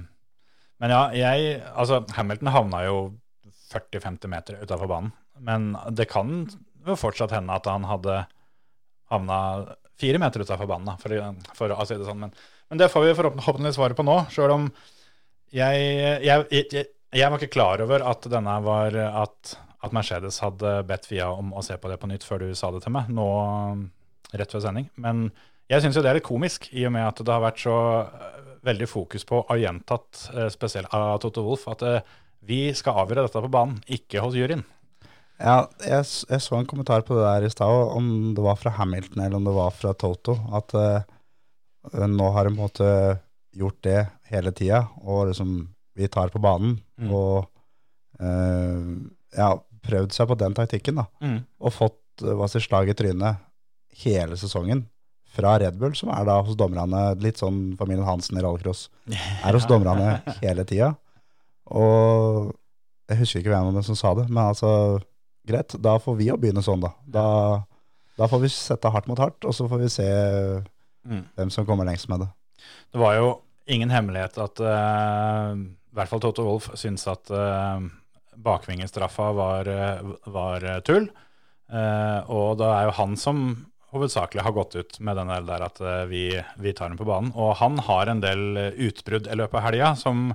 [0.84, 2.98] men ja, jeg Altså, Hamilton havna jo
[3.72, 5.14] 40-50 meter utafor banen.
[5.38, 6.48] Men det kan
[6.88, 8.22] jo fortsatt hende at han hadde
[9.12, 9.40] havna
[9.98, 11.14] fire meter utafor banen, for,
[11.58, 12.22] for å si det sånn.
[12.26, 12.34] Men,
[12.70, 14.68] men det får vi forhåpentligvis svaret på nå, sjøl om
[15.56, 15.84] jeg,
[16.26, 19.54] jeg, jeg, jeg var ikke klar over at denne var at,
[19.88, 22.72] at Mercedes hadde bedt Fia om å se på det på nytt før du sa
[22.76, 23.28] det til meg, nå
[24.38, 24.90] rett før sending.
[25.00, 25.30] Men
[25.72, 27.76] jeg syns jo det er litt komisk, i og med at det har vært så
[28.06, 32.16] eh, veldig fokus på, og gjentatt eh, spesielt av Toto Wolff, at eh,
[32.48, 34.64] vi skal avgjøre dette på banen, ikke hos juryen.
[35.38, 38.74] Ja, jeg, jeg så en kommentar på det der i stad, om det var fra
[38.80, 42.88] Hamilton eller om det var fra Toto, at uh, nå har de på en måte
[43.58, 44.00] gjort det
[44.32, 45.52] hele tida, og liksom
[45.98, 47.12] vi tar på banen, Mm.
[47.14, 47.46] og
[48.18, 48.88] uh,
[49.38, 49.52] ja,
[49.88, 51.08] prøvd seg på den taktikken da,
[51.64, 53.40] og fått eh, hva sier, slag i trynet
[54.04, 54.86] hele sesongen
[55.38, 59.54] fra Red Bull, som er da hos dommerne, litt sånn familien Hansen i rallycross, er
[59.58, 60.94] hos dommerne hele tida.
[61.70, 62.54] Og
[63.12, 64.72] jeg husker ikke hvem av dem som sa det, men altså,
[65.48, 66.94] greit, da får vi jo begynne sånn da.
[67.18, 67.26] Da,
[68.20, 70.10] da får vi sette hardt mot hardt, og så får vi se
[71.08, 71.22] Mm.
[71.38, 72.26] hvem som kommer lengst med det.
[72.92, 73.28] Det var jo
[73.72, 77.80] ingen hemmelighet at uh, i hvert fall Toto Wolff syntes at uh,
[78.38, 81.10] bakvingestraffa var, eh, var eh, tull.
[81.72, 83.48] Eh, og det er jo han som
[83.96, 85.80] hovedsakelig har gått ut med den der at
[86.12, 86.30] vi,
[86.60, 87.32] vi tar den på banen.
[87.40, 90.30] Og han har en del utbrudd i løpet av helga som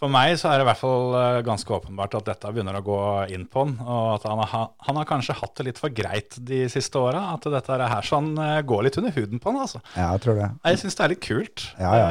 [0.00, 3.00] for meg så er det i hvert fall ganske åpenbart at dette begynner å gå
[3.34, 6.38] inn på han, og at han har, han har kanskje hatt det litt for greit
[6.40, 7.34] de siste åra.
[7.34, 8.30] At dette her sånn
[8.70, 9.82] går litt under huden på han, altså.
[9.98, 10.48] Ja, jeg tror det.
[10.70, 11.66] Jeg syns det er litt kult.
[11.82, 12.08] Ja, ja.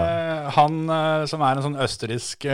[0.59, 0.77] Han
[1.31, 2.45] som er en sånn østerriksk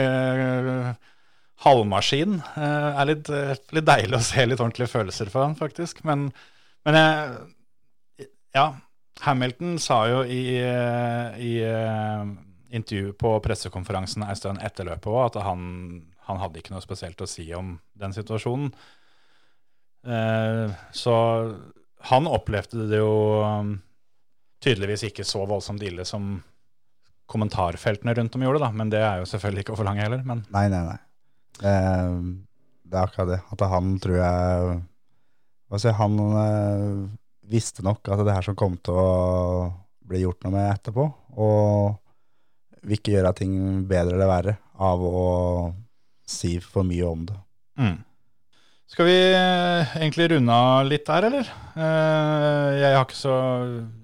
[1.64, 6.02] halvmaskin, eh, er litt, eh, litt deilig å se litt ordentlige følelser for han, faktisk.
[6.04, 6.28] Men,
[6.84, 8.26] men eh,
[8.56, 8.66] ja,
[9.24, 12.26] Hamilton sa jo i, eh, i eh,
[12.76, 15.64] intervju på pressekonferansen en stund etter løpet òg at han,
[16.28, 18.74] han hadde ikke noe spesielt å si om den situasjonen.
[20.94, 21.14] Så
[22.06, 23.72] han opplevde det jo um,
[24.62, 26.36] tydeligvis ikke så voldsomt ille som
[27.26, 28.70] kommentarfeltene rundt om gjorde, da.
[28.70, 30.22] Men det er jo selvfølgelig ikke å forlange heller.
[30.26, 30.98] Men Nei, nei, nei.
[31.60, 31.76] Det,
[32.86, 33.40] det er akkurat det.
[33.54, 34.80] At han tror jeg
[35.82, 36.98] si, han eh,
[37.50, 39.08] visste nok at det her som kom til å
[40.06, 41.06] bli gjort noe med etterpå,
[41.42, 41.96] og
[42.86, 43.56] vil ikke gjøre ting
[43.90, 45.22] bedre eller verre av å
[46.26, 47.40] si for mye om det.
[47.82, 47.96] mm.
[48.86, 51.48] Skal vi eh, egentlig runde av litt der, eller?
[51.74, 53.32] Eh, jeg har ikke så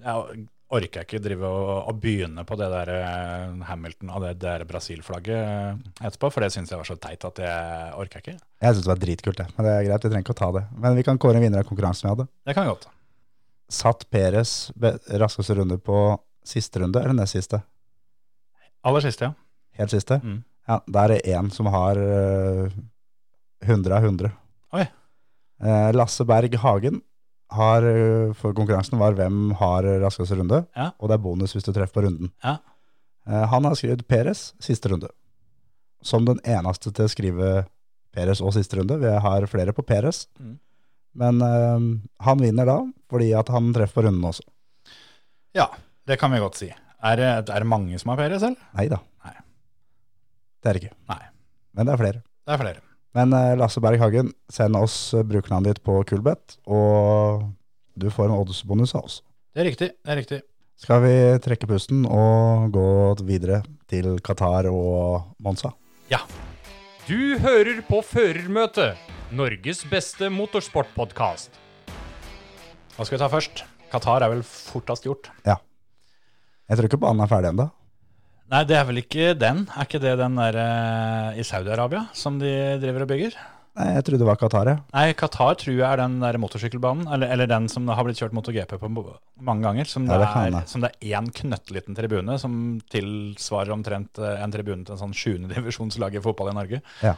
[0.03, 4.33] Jeg orker jeg ikke drive og, og begynne på det der eh, Hamilton og det
[4.41, 8.37] der Brasil-flagget eh, etterpå, for det syns jeg var så teit at jeg orker ikke.
[8.39, 9.49] Jeg syns det var dritkult, det.
[9.57, 10.65] Men det er greit, vi trenger ikke å ta det.
[10.85, 12.29] Men vi kan kåre en vinner av konkurransen vi hadde.
[12.49, 12.89] Det kan godt.
[13.73, 14.55] satt Peres
[15.21, 15.99] raskeste runde på
[16.45, 17.63] siste runde, eller nest siste?
[18.83, 19.79] Aller siste, ja.
[19.79, 20.19] Helt siste?
[20.25, 20.41] Mm.
[20.69, 22.81] Ja, da er det én som har uh,
[23.63, 24.33] 100 av 100.
[24.79, 24.85] Oi.
[25.63, 27.01] Eh, Lasse Berg Hagen
[27.53, 30.91] har, eh, for konkurransen var hvem har raskeste runde, Ja.
[30.99, 32.33] og det er bonus hvis du treffer på runden.
[32.45, 32.59] Ja.
[33.27, 35.09] Eh, han har skrevet Peres siste runde.
[36.03, 37.67] Som den eneste til å skrive
[38.13, 38.99] Peres og siste runde.
[39.01, 40.27] Vi har flere på Peres.
[40.41, 40.59] Mm.
[41.15, 42.79] Men eh, han vinner da,
[43.11, 44.43] fordi at han treffer på runden også.
[45.55, 45.69] Ja,
[46.07, 46.71] det kan vi godt si.
[47.03, 48.57] Er det, er det mange som har Peres, eller?
[48.75, 48.99] Nei da.
[49.25, 49.35] Nei.
[50.63, 50.95] Det er det ikke.
[51.11, 51.23] Nei.
[51.75, 52.23] Men det er flere.
[52.47, 52.81] Det er flere.
[53.17, 57.45] Men eh, Lasse Berg Hagen, send oss eh, brukernavnet ditt på Kulbeth, og
[57.95, 59.21] du får en oddsbonus av oss.
[59.53, 59.91] Det er riktig.
[60.01, 60.41] det er riktig.
[60.83, 62.87] Skal vi trekke pusten og gå
[63.29, 63.61] videre
[63.91, 65.75] til Qatar og Monza?
[66.11, 66.23] Ja.
[67.07, 68.97] Du hører på Førermøtet,
[69.37, 71.61] Norges beste motorsportpodkast.
[72.97, 73.63] Hva skal vi ta først?
[73.93, 75.29] Qatar er vel fortest gjort.
[75.47, 75.59] Ja.
[76.71, 77.69] Jeg tror ikke banen er ferdig ennå.
[78.51, 79.63] Nei, det er vel ikke den.
[79.73, 82.51] Er ikke det den der eh, i Saudi-Arabia som de
[82.83, 83.37] driver og bygger?
[83.79, 84.75] Nei, jeg trodde det var Qatar, Ja.
[84.93, 88.35] Nei, Qatar tror jeg er den der motorsykkelbanen, eller, eller den som har blitt kjørt
[88.37, 89.89] MotoGP på mange ganger.
[89.89, 90.69] Som, Ja, det, det kan er, det.
[90.69, 92.59] som det er én knøttliten tribune, som
[92.93, 96.83] tilsvarer omtrent eh, en tribune til en sånn sjuende divisjonslag i fotball i Norge.
[97.01, 97.15] Ja.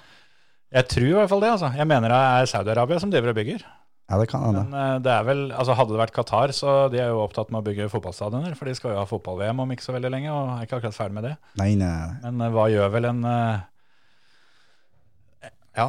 [0.75, 1.73] Jeg tror i hvert fall det, altså.
[1.75, 3.67] Jeg mener det er Saudi-Arabia som driver og bygger.
[4.05, 4.63] Ja, det kan hende.
[4.69, 7.49] Men eh, det er vel, altså hadde det vært Qatar, så de er jo opptatt
[7.55, 8.53] med å bygge fotballstadioner.
[8.59, 10.97] For de skal jo ha fotball-VM om ikke så veldig lenge, og er ikke akkurat
[10.99, 11.35] ferdig med det.
[11.61, 12.19] Nei, nei, nei.
[12.27, 13.63] Men eh, hva gjør vel en eh,
[15.81, 15.89] Ja,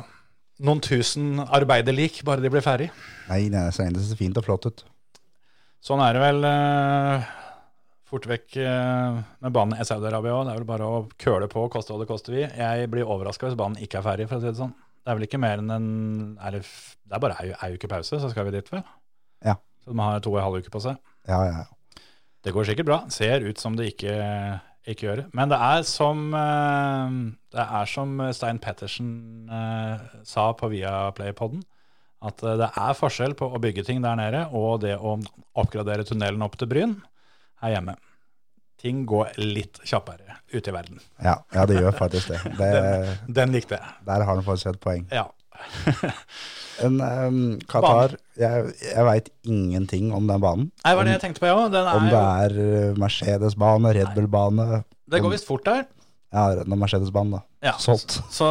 [0.63, 2.87] noen tusen arbeiderlik, bare de blir ferdig.
[3.27, 4.85] nei, nei lenge det ser fint og flott ut.
[5.85, 6.47] Sånn er det vel
[8.09, 10.47] fort vekk med banen i Saudi-Arabia òg.
[10.47, 12.41] Det er vel bare å køle på, koste hva det koster vi.
[12.47, 14.73] Jeg blir overraska hvis banen ikke er ferdig, for å si det sånn.
[15.05, 15.89] Det er vel ikke mer enn en
[16.41, 16.63] er det,
[17.05, 18.81] det er bare ei, ei uke pause, så skal vi dit, vel?
[19.45, 19.53] Ja.
[19.85, 20.97] Så de har to og en halv uke på seg.
[21.29, 22.01] Ja, ja, ja.
[22.45, 22.97] Det går sikkert bra.
[23.13, 24.15] Ser ut som det ikke,
[24.89, 25.27] ikke gjør det.
[25.37, 27.13] Men det er som, eh,
[27.53, 29.13] det er som Stein Pettersen
[29.49, 31.61] eh, sa på Viaplay-podden,
[32.25, 35.19] at eh, det er forskjell på å bygge ting der nede og det å
[35.53, 36.97] oppgradere tunnelen opp til Bryn
[37.61, 37.97] her hjemme.
[38.85, 40.99] Ting går litt kjappere ute i verden.
[41.23, 42.41] Ja, ja, det gjør faktisk det.
[42.59, 42.73] det
[43.33, 43.95] Den likte jeg.
[44.05, 45.07] der har han faktisk et poeng.
[45.09, 45.25] Ja.
[46.85, 50.69] en, um, Qatar, jeg, jeg veit ingenting om den banen.
[50.83, 51.67] Nei, var det jeg tenkte på, ja.
[51.71, 55.85] Den er Om det er eh, Mercedes-bane, Red Bull-bane Det går visst fort der.
[56.35, 57.43] Ja, Mercedes-banen, da.
[57.63, 57.73] Ja.
[57.79, 58.19] Solgt.
[58.29, 58.47] Så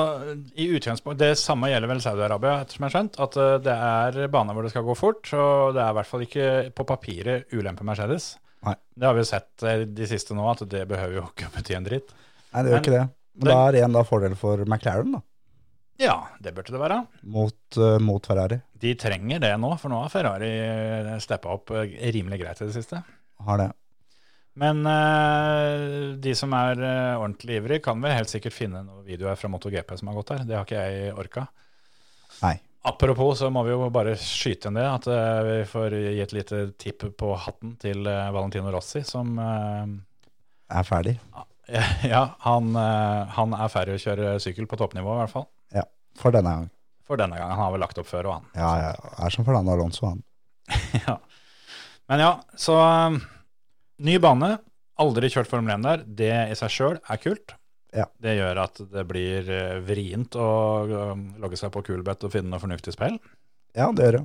[0.57, 3.21] i utgangspunkt, Det samme gjelder vel Saudi-Arabia, ettersom jeg har skjønt.
[3.23, 5.29] At eh, det er baner hvor det skal gå fort.
[5.37, 8.35] Og det er i hvert fall ikke på papiret ulempe Mercedes.
[8.65, 8.75] Nei.
[8.97, 11.77] Det har vi jo sett eh, de siste nå, at det behøver jo ikke bety
[11.77, 12.11] en dritt.
[12.55, 13.05] Nei, det gjør Men- ikke det.
[13.35, 15.21] Men da er det igjen da fordel for McLaren, da.
[15.99, 16.99] Ja, det burde det være.
[17.23, 18.61] Mot, uh, mot Ferrari.
[18.83, 20.51] De trenger det nå, for nå har Ferrari
[21.23, 23.01] steppa opp eh, rimelig greit i det siste.
[23.47, 23.69] Har det.
[24.59, 29.39] Men uh, de som er uh, ordentlig ivrig, kan vel helt sikkert finne noen videoer
[29.39, 30.47] fra MotoGP som har gått der.
[30.47, 31.47] Det har ikke jeg orka.
[32.43, 32.57] Nei.
[32.85, 36.35] Apropos så må vi jo bare skyte inn det, at eh, vi får gi et
[36.37, 39.95] lite tipp på hatten til eh, Valentino Rossi, som eh,
[40.77, 41.15] Er ferdig.
[42.05, 45.47] Ja, han, han er ferdig å kjøre sykkel på toppnivå, i hvert fall.
[45.73, 45.87] Ja.
[46.21, 46.69] For denne gang.
[47.09, 47.57] For denne gangen.
[47.57, 48.53] Han har vel lagt opp før, og han.
[48.53, 49.17] Ja, ja.
[49.25, 50.21] Er som Fernando Alonso, han.
[51.07, 51.17] ja.
[52.13, 52.31] Men ja,
[52.61, 52.77] så
[54.05, 54.59] ny bane.
[55.01, 56.05] Aldri kjørt Formel 1 der.
[56.21, 57.57] Det i seg sjøl er kult.
[57.95, 58.09] Ja.
[58.19, 60.47] Det gjør at det blir eh, vrient å
[61.13, 63.21] um, logge seg på Coolbet og finne noe fornuftig spill.
[63.77, 64.25] Ja, det gjør det.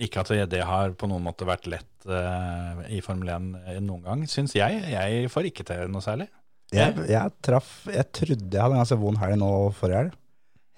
[0.00, 4.02] Ikke at det, det har på noen måte vært lett uh, i Formel 1 noen
[4.06, 4.80] gang, syns jeg.
[4.90, 6.26] Jeg får ikke til noe særlig.
[6.70, 10.18] Jeg, jeg traff Jeg trodde jeg hadde en ganske vond helg nå forrige helg.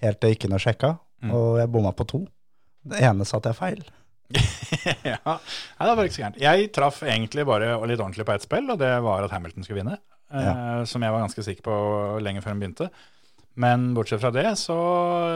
[0.02, 0.92] Helt til jeg gikk inn og sjekka,
[1.22, 1.30] Mm.
[1.38, 2.18] og jeg bomma på to.
[2.82, 3.82] Det ene satte jeg feil.
[5.06, 6.40] ja, Nei, det var ikke så gærent.
[6.42, 9.84] Jeg traff egentlig bare litt ordentlig på ett spill, og det var at Hamilton skulle
[9.84, 10.00] vinne.
[10.32, 11.76] Eh, Som jeg var ganske sikker på
[12.24, 12.88] lenge før den begynte.
[13.54, 14.76] Men bortsett fra det så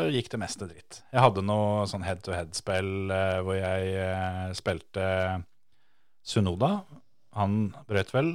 [0.09, 1.03] gikk det meste dritt.
[1.13, 5.09] Jeg hadde noe sånn head-to-head-spill eh, hvor jeg eh, spilte
[6.27, 6.79] Sunoda.
[7.37, 8.31] Han brøt vel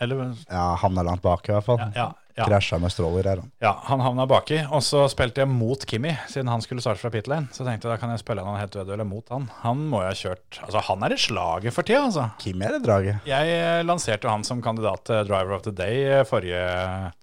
[0.00, 1.82] Eller Ja, han er langt bak i hvert fall.
[1.84, 2.46] ja, ja, ja.
[2.48, 3.42] Krasja med stråler her.
[3.42, 3.50] han.
[3.62, 7.12] Ja, han havna baki, og så spilte jeg mot Kimi, siden han skulle starte fra
[7.14, 7.46] pit lane.
[7.54, 9.46] Så tenkte jeg da kan jeg spille han helt eller mot han.
[9.62, 12.28] Han må jo ha kjørt Altså, han er i slaget for tida, altså.
[12.42, 13.28] Kim er i draget.
[13.28, 16.64] Jeg lanserte jo han som kandidat til Driver of the Day eh, forrige,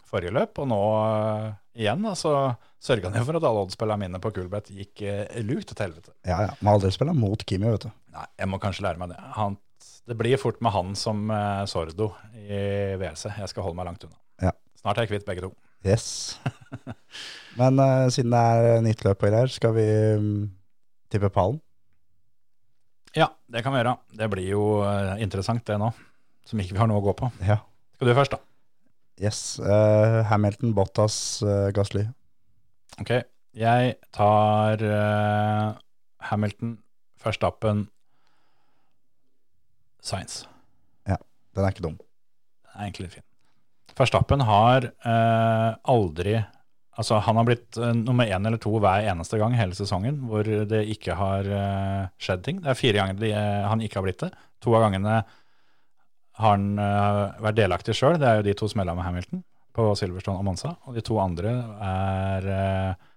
[0.07, 2.35] forrige løp, og nå uh, igjen, da, så
[2.81, 6.15] sørga han for at alle oddspillerne mine på Kulbeth gikk eh, lukt til helvete.
[6.27, 6.55] Ja, ja.
[6.63, 7.91] Må aldri spille mot Kimi, vet du.
[8.15, 9.19] Nei, jeg må kanskje lære meg det.
[9.37, 9.59] Han,
[10.09, 12.63] det blir fort med han som eh, Sordo i
[12.99, 13.29] WC.
[13.37, 14.17] Jeg skal holde meg langt unna.
[14.41, 14.55] Ja.
[14.81, 15.51] Snart er jeg kvitt begge to.
[15.85, 16.05] Yes.
[17.59, 19.87] Men uh, siden det er nytt løp og greier, skal vi
[20.21, 20.39] mm,
[21.13, 21.59] tippe pallen?
[23.17, 23.97] Ja, det kan vi gjøre.
[24.15, 25.89] Det blir jo eh, interessant det nå,
[26.47, 27.27] som ikke vi har noe å gå på.
[27.43, 27.57] Ja.
[27.97, 28.39] Skal du først, da?
[29.19, 29.59] Yes.
[29.59, 32.05] Uh, Hamilton, Bottas, uh, Gasly.
[33.03, 33.11] Ok,
[33.59, 35.67] jeg tar eh,
[36.31, 36.77] Hamilton,
[37.23, 37.83] Verstappen,
[40.01, 40.47] Science.
[41.51, 41.97] Den er ikke dum.
[42.63, 43.27] Den er egentlig litt fin.
[43.97, 46.39] Verstappen har eh, aldri
[46.99, 50.43] Altså, han har blitt eh, nummer én eller to hver eneste gang hele sesongen hvor
[50.43, 52.57] det ikke har eh, skjedd ting.
[52.61, 54.29] Det er fire ganger de, eh, han ikke har blitt det.
[54.61, 58.19] To av gangene har han eh, vært delaktig sjøl.
[58.19, 59.41] Det er jo de to smella med Hamilton
[59.73, 60.73] på Silverstone og Monza.
[60.85, 61.53] Og de to andre
[61.87, 63.07] er eh,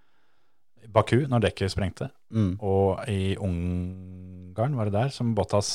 [0.94, 2.56] Baku, når dekket sprengte, Mm.
[2.66, 5.68] og i Ungarn, var det der, som Bottas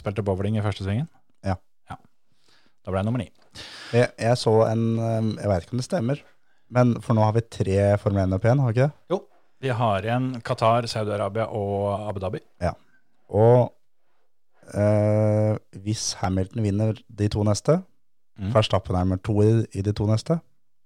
[0.00, 1.08] spilte bowling i første svingen?
[1.44, 1.56] Ja.
[1.92, 3.26] Da ble jeg nummer ni.
[3.92, 6.20] Jeg, jeg så en um, Jeg vet ikke om det stemmer,
[6.74, 8.94] men for nå har vi tre Formel 1 opp igjen, har vi ikke det?
[9.14, 9.20] Jo,
[9.64, 12.40] vi har igjen Qatar, Saudi-Arabia og Abu Dhabi.
[12.64, 12.72] Ja.
[13.30, 13.70] Og
[14.74, 17.80] eh, hvis Hamilton vinner de to neste,
[18.34, 18.48] Mm.
[18.50, 20.40] Verstappen er nummer to i, i de to neste,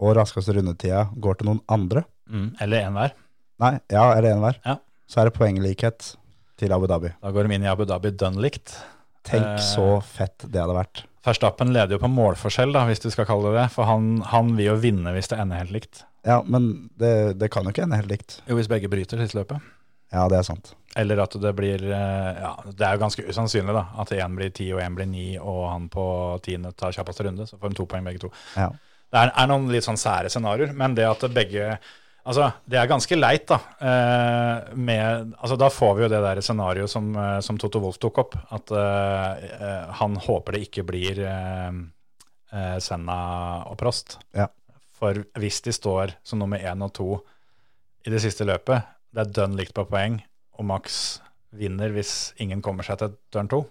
[0.04, 3.14] og raskeste rundetida går til noen andre Mm, eller én hver.
[3.64, 4.58] Nei, ja, eller en hver?
[4.66, 4.74] Ja.
[5.08, 6.10] Så er det poenglikhet
[6.60, 7.08] til Abu Dhabi.
[7.22, 8.74] Da går de inn i Abu Dhabi dønn likt.
[9.24, 9.62] Tenk Eh.
[9.64, 11.06] så fett det hadde vært.
[11.26, 13.66] Verstappen leder jo på målforskjell, da, hvis du skal kalle det det.
[13.74, 16.04] For han, han vil jo vinne hvis det ender helt likt.
[16.26, 18.38] Ja, men det, det kan jo ikke ende helt likt.
[18.48, 19.64] Jo, hvis begge bryter siste løpet.
[20.14, 20.72] Ja, det er sant.
[20.96, 23.84] Eller at det blir eh, Ja, det er jo ganske usannsynlig, da.
[24.00, 26.04] At én blir ti og én blir ni, og han på
[26.44, 27.46] tiende tar kjappeste runde.
[27.48, 28.32] Så får de to poeng begge to.
[28.56, 28.70] Ja.
[29.08, 31.76] Det er, er noen litt sånn sære scenarioer, men det at begge
[32.28, 33.56] Altså, det er ganske leit, da.
[33.80, 38.00] Eh, med, altså, da får vi jo det der scenarioet som, eh, som Toto Wolff
[38.02, 38.36] tok opp.
[38.52, 41.78] At eh, eh, han håper det ikke blir eh,
[42.52, 43.18] eh, Senna
[43.70, 44.18] og Prost.
[44.36, 44.50] Ja.
[44.98, 47.08] For hvis de står som nummer én og to
[48.04, 50.20] i det siste løpet, det er dønn likt på poeng,
[50.58, 51.18] og Max
[51.56, 53.62] vinner hvis ingen kommer seg til turn to,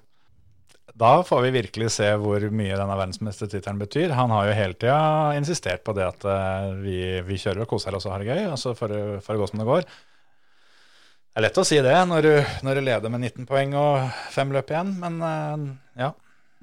[0.97, 4.13] da får vi virkelig se hvor mye denne verdensmestertittelen betyr.
[4.17, 4.97] Han har jo hele tida
[5.37, 8.45] insistert på det at eh, vi, vi kjører og koser oss og har det gøy,
[8.55, 9.85] altså for, å- for å gå som det går.
[9.85, 12.31] Det er lett å si det når du,
[12.65, 15.67] når du leder med 19 poeng og fem løp igjen, men eh,
[16.05, 16.11] ja.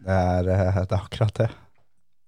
[0.05, 1.51] Det er, eh, det er akkurat det.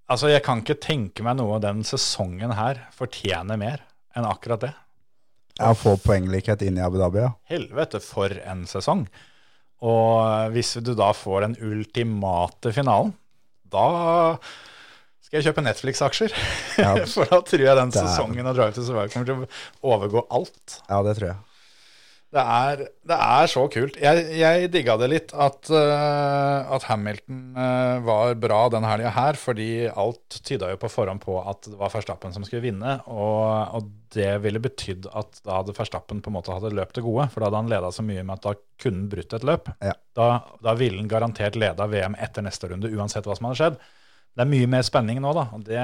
[0.06, 3.82] Altså, jeg kan ikke tenke meg noe den sesongen her fortjener mer
[4.14, 4.74] enn akkurat det.
[5.58, 7.32] Ja, få poenglikhet inn i Abu Dhabi, ja.
[7.50, 9.08] Helvete, for en sesong.
[9.84, 13.12] Og hvis du da får den ultimate finalen,
[13.68, 13.88] da
[15.26, 16.36] skal jeg kjøpe Netflix-aksjer.
[16.80, 16.94] Ja.
[17.12, 20.78] For da tror jeg den sesongen av Drive to Survive kommer til å overgå alt.
[20.86, 21.55] Ja, det tror jeg.
[22.36, 23.94] Det er, det er så kult.
[23.96, 29.38] Jeg, jeg digga det litt at, uh, at Hamilton uh, var bra denne helga her,
[29.40, 32.98] fordi alt tyda jo på forhånd på at det var Verstappen som skulle vinne.
[33.08, 36.92] Og, og det ville betydd at da hadde Verstappen på en måte hatt et løp
[36.96, 37.30] til gode.
[37.32, 39.72] For da hadde han leda så mye med at da kunne han brutt et løp.
[39.80, 39.96] Ja.
[40.18, 40.30] Da,
[40.66, 43.84] da ville han garantert leda VM etter neste runde, uansett hva som hadde skjedd.
[44.36, 45.48] Det er mye mer spenning nå, da.
[45.56, 45.80] Og det,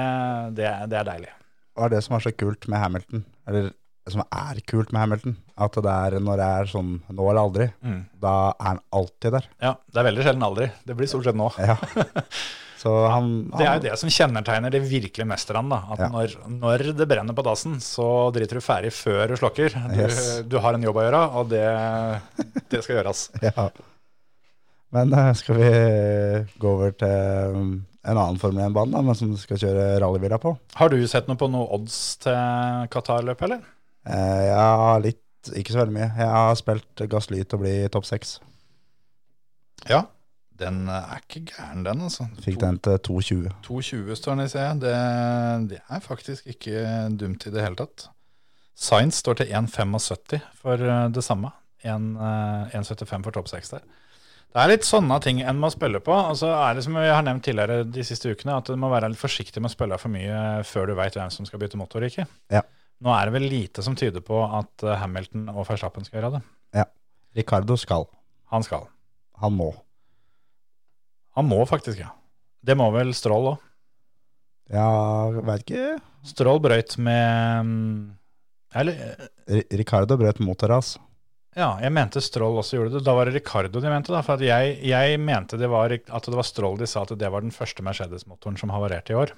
[0.59, 1.33] det, det er deilig.
[1.73, 3.25] Hva er det som er så kult med Hamilton?
[3.49, 3.73] Eller
[4.11, 5.37] som er kult med Hamilton?
[5.57, 8.01] At det er når det er sånn nå eller aldri, Mm.
[8.19, 9.45] da er han alltid der.
[9.61, 10.71] Ja, det er veldig sjelden aldri.
[10.85, 11.51] Det blir stort sett nå.
[11.59, 11.77] Ja.
[12.83, 15.69] Så han, Det er jo det som kjennetegner de virkelige mesterne.
[15.71, 16.09] da, At Ja.
[16.11, 19.69] når, når det brenner på dassen, så driter du ferdig før du slokker.
[19.93, 20.41] Du, Yes.
[20.43, 21.63] du har en jobb å gjøre, og det,
[22.69, 23.29] det skal gjøres.
[23.41, 23.69] Ja.
[24.93, 25.69] Men eh, skal vi
[26.59, 27.71] gå over til um,
[28.05, 30.51] en annen Formel 1-bane, men som du skal kjøre rallybiler på?
[30.75, 32.35] Har du sett noe på noe odds til
[32.93, 33.63] Qatar-løpet, eller?
[34.05, 35.19] Eh, ja, litt.
[35.59, 36.09] Ikke så veldig mye.
[36.15, 38.37] Jeg har spilt Gassly til å bli topp seks.
[39.89, 40.05] Ja.
[40.59, 42.29] Den er ikke gæren, den, altså.
[42.43, 43.49] Fikk den til 2,20.
[43.65, 44.67] 2,20 står den i, C.
[44.83, 44.93] Det,
[45.71, 46.83] det er faktisk ikke
[47.19, 48.07] dumt i det hele tatt.
[48.73, 51.51] Science står til 1,75 for eh, det samme.
[51.83, 53.83] 1, eh, 1,75 for topp 6 der.
[54.53, 56.13] Det er litt sånne ting en må spille på.
[56.13, 58.91] Og så er det som vi har nevnt tidligere de siste ukene, at du må
[58.93, 61.79] være litt forsiktig med å spille for mye før du veit hvem som skal bytte
[61.81, 62.27] motor ikke.
[62.53, 62.61] Ja.
[63.03, 66.37] Nå er det vel lite som tyder på at eh, Hamilton og Verstappen skal gjøre
[66.37, 66.43] det.
[66.79, 66.87] Ja.
[67.35, 68.07] Ricardo skal.
[68.53, 68.87] Han skal.
[69.43, 69.73] Han må.
[71.35, 72.13] Han må faktisk, ja.
[72.63, 73.63] Det må vel Strål òg.
[74.71, 74.87] Ja,
[75.43, 75.97] veit ikke.
[76.23, 78.03] Strål brøyt med mm,
[78.79, 79.17] Eller
[79.75, 80.93] Ricardo brøt motorras.
[81.57, 83.03] Ja, jeg mente Strål også gjorde det.
[83.05, 84.13] Da var det Ricardo de mente.
[84.13, 87.33] da, for jeg, jeg mente det var, at det var Strål de sa at det
[87.33, 89.35] var den første Mercedes-motoren som havarerte i år.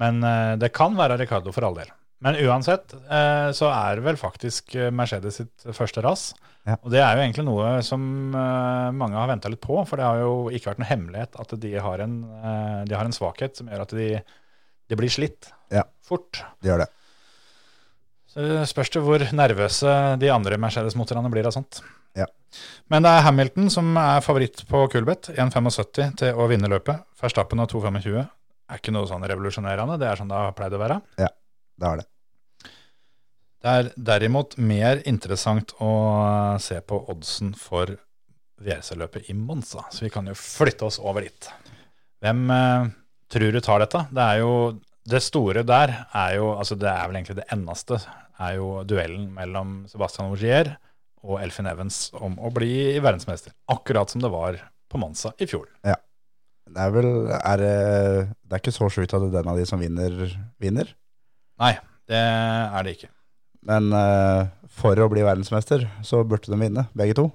[0.00, 1.92] Men eh, det kan være Ricardo for all del.
[2.24, 6.30] Men uansett eh, så er det vel faktisk eh, Mercedes sitt første ras.
[6.64, 6.78] Ja.
[6.80, 10.06] Og det er jo egentlig noe som eh, mange har venta litt på, for det
[10.08, 12.14] har jo ikke vært noen hemmelighet at de har en,
[12.88, 14.06] de har en svakhet som gjør at de,
[14.88, 15.84] de blir slitt Ja.
[16.08, 16.40] fort.
[16.64, 16.88] De gjør det.
[18.34, 21.82] Så spørs det hvor nervøse de andre Mercedes-motorene blir av sånt.
[22.18, 22.26] Ja.
[22.90, 25.30] Men det er Hamilton som er favoritt på Kulbeth.
[25.36, 27.04] 1,75 til å vinne løpet.
[27.20, 28.16] Verstappen av 2,25.
[28.24, 30.00] Er ikke noe sånn revolusjonerende.
[30.00, 30.98] Det er sånn det har pleid å være.
[31.20, 31.28] Ja,
[31.78, 32.08] Det er det.
[33.64, 35.92] Det er derimot mer interessant å
[36.60, 37.94] se på oddsen for
[38.60, 41.48] VRC-løpet i Monza, så vi kan jo flytte oss over dit.
[42.20, 42.90] Hvem eh,
[43.32, 44.02] tror du tar dette?
[44.12, 44.52] Det er jo
[45.08, 47.98] det store der er jo altså Det er vel egentlig det eneste,
[48.40, 50.74] er jo duellen mellom Sebastian Ogier
[51.24, 53.56] og Elfin Evans om å bli verdensmester.
[53.72, 54.60] Akkurat som det var
[54.92, 55.70] på Monza i fjor.
[55.88, 55.96] Ja.
[56.68, 57.74] Det er vel er det,
[58.44, 60.24] det er ikke så sjukt at den av de som vinner,
[60.60, 60.96] vinner.
[61.60, 61.76] Nei,
[62.10, 63.14] det er det ikke.
[63.64, 67.28] Men uh, for å bli verdensmester, så burde de vinne, begge to.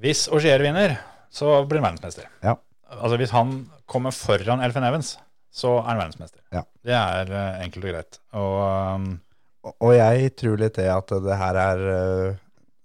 [0.00, 0.96] Hvis Ogier vinner,
[1.32, 2.28] så blir han verdensmester.
[2.44, 2.56] Ja.
[2.96, 3.54] Altså Hvis han
[3.90, 5.16] kommer foran Elfin Evans,
[5.52, 6.40] så er han verdensmester.
[6.54, 6.62] Ja.
[6.84, 8.18] Det er uh, enkelt og greit.
[8.36, 8.56] Og
[8.96, 9.06] um,
[9.66, 11.80] Og- Og jeg tror litt det at det her er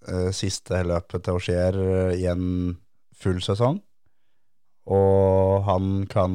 [0.09, 2.77] eh, siste løpet til eh, i en
[3.13, 3.77] full sesong.
[4.89, 6.33] Og han kan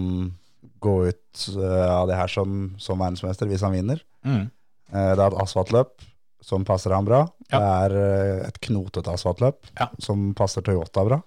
[0.81, 3.99] gå ut av det her som, som verdensmester hvis han vinner.
[4.25, 4.45] mm,
[4.93, 6.05] Det er et asfaltløp
[6.47, 7.25] som passer ham bra.
[7.51, 7.59] Ja.
[7.59, 9.89] Det er eh, et knotete asfaltløp Ja.
[9.99, 11.21] som passer Toyota bra.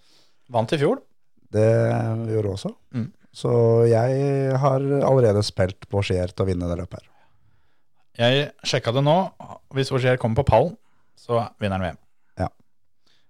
[0.50, 1.02] vant i fjor.
[1.52, 1.66] Det
[2.32, 2.72] gjorde også.
[2.96, 3.12] Mm.
[3.34, 3.52] Så
[3.90, 7.08] jeg har allerede spilt på Skier til å vinne det løpet her.
[8.20, 9.16] Jeg sjekka det nå.
[9.76, 10.74] Hvis Ogier kommer på pallen,
[11.16, 12.00] så vinner han VM.
[12.42, 12.48] Ja.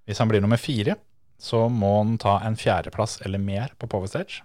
[0.07, 0.95] Hvis han blir nummer fire,
[1.39, 4.41] så må han ta en fjerdeplass eller mer på Power Stage.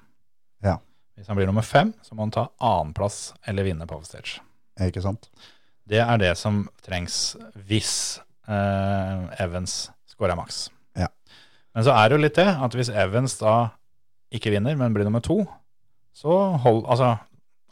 [0.63, 0.77] Ja.
[1.17, 4.41] Hvis han blir nummer fem, så må han ta annenplass eller vinne Power Stage.
[4.83, 5.31] Ikke sant?
[5.89, 7.35] Det er det som trengs
[7.69, 10.69] hvis eh, Evans scorer maks.
[10.97, 11.11] Ja.
[11.75, 13.55] Men så er det jo litt det at hvis Evans da
[14.35, 15.43] ikke vinner, men blir nummer to,
[16.15, 17.13] så hold Altså,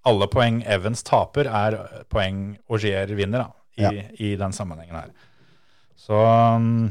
[0.07, 1.77] alle poeng Evans taper, er
[2.11, 3.93] poeng Augier vinner, da, i, Ja.
[4.19, 5.13] i den sammenhengen her.
[5.97, 6.91] Så um,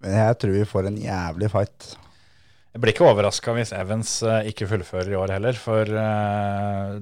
[0.00, 1.96] Men jeg tror vi får en jævlig fight.
[2.74, 7.00] jeg blir ikke overraska hvis Evans eh, ikke fullfører i år heller, for eh,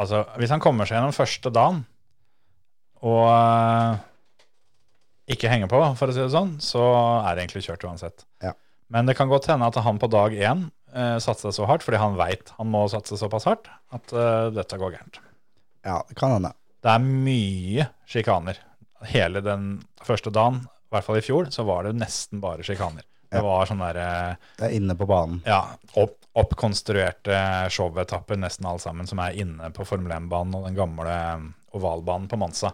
[0.00, 1.84] Altså, hvis han kommer seg gjennom første dagen
[3.04, 4.00] og uh,
[5.30, 6.82] ikke henger på, for å si det sånn, så
[7.20, 8.24] er det egentlig kjørt uansett.
[8.44, 8.54] Ja.
[8.92, 10.66] Men det kan godt hende at han på dag én
[10.96, 14.80] uh, satser så hardt, fordi han veit han må satse såpass hardt, at uh, dette
[14.80, 15.20] går gærent.
[15.84, 16.54] Ja, det kan hende.
[16.84, 18.60] Det er mye sjikaner.
[19.08, 23.04] Hele den første dagen, i hvert fall i fjor, så var det nesten bare sjikaner.
[23.34, 24.08] Det var sånn derre
[24.58, 25.42] Det er inne på banen.
[25.46, 25.60] ja,
[26.00, 27.36] opp, oppkonstruerte
[27.70, 31.14] showetapper, nesten alle sammen, som er inne på Formel 1-banen og den gamle
[31.74, 32.72] ovalbanen på Mansa.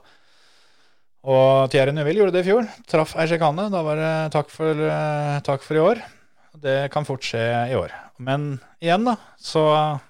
[1.29, 2.69] Og Thierry Neuville gjorde det i fjor.
[2.89, 3.67] Traff ei sjekane.
[3.73, 6.01] Da var det takk for, eh, takk for i år.
[6.57, 7.93] Det kan fort skje i år.
[8.19, 10.01] Men igjen, da, så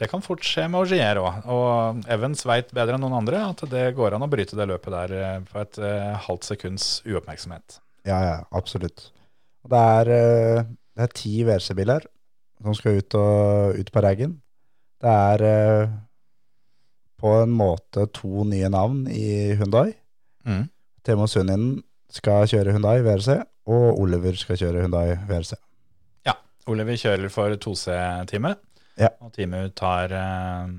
[0.00, 1.44] det kan fort skje med Augier òg.
[1.52, 4.96] Og Evans veit bedre enn noen andre at det går an å bryte det løpet
[4.96, 7.78] der eh, på et eh, halvt sekunds uoppmerksomhet.
[8.08, 9.10] Ja, ja, absolutt.
[9.64, 10.64] Det er, eh,
[10.96, 12.04] det er ti WC-biler
[12.62, 14.38] som skal ut, og, ut på reggen.
[15.00, 15.94] Det er eh,
[17.20, 19.90] på en måte to nye navn i Hyundai.
[20.44, 20.66] Mm.
[21.04, 25.56] Temo Sunninen skal kjøre Hyundai WRC, og Oliver skal kjøre Hyundai WRC.
[26.64, 28.56] Oliver kjører for 2C-teamet,
[28.96, 29.10] Ja.
[29.20, 30.70] og teamet tar eh,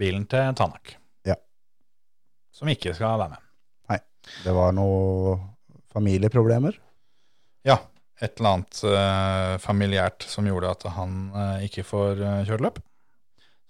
[0.00, 0.94] bilen til Tanak.
[1.28, 1.34] Ja.
[2.56, 3.42] Som ikke skal være med.
[3.90, 3.98] Nei.
[4.46, 5.34] Det var noe
[5.92, 6.78] familieproblemer.
[7.66, 7.80] Ja,
[8.20, 12.78] et eller annet eh, familiært som gjorde at han eh, ikke får uh, kjørt løp.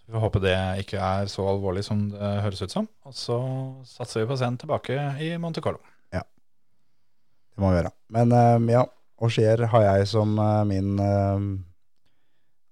[0.09, 2.87] Vi får håpe det ikke er så alvorlig som det høres ut som.
[3.05, 3.37] Og så
[3.85, 5.83] satser vi på å se ham tilbake i Monte Carlo.
[6.17, 6.23] Ja,
[7.53, 7.93] Det må vi gjøre.
[8.17, 8.87] Men eh, ja,
[9.21, 11.45] Auxier har jeg som eh, min eh,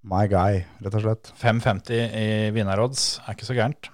[0.06, 1.34] my guy, rett og slett.
[1.42, 3.90] 5,50 i vinnerodds er ikke så gærent.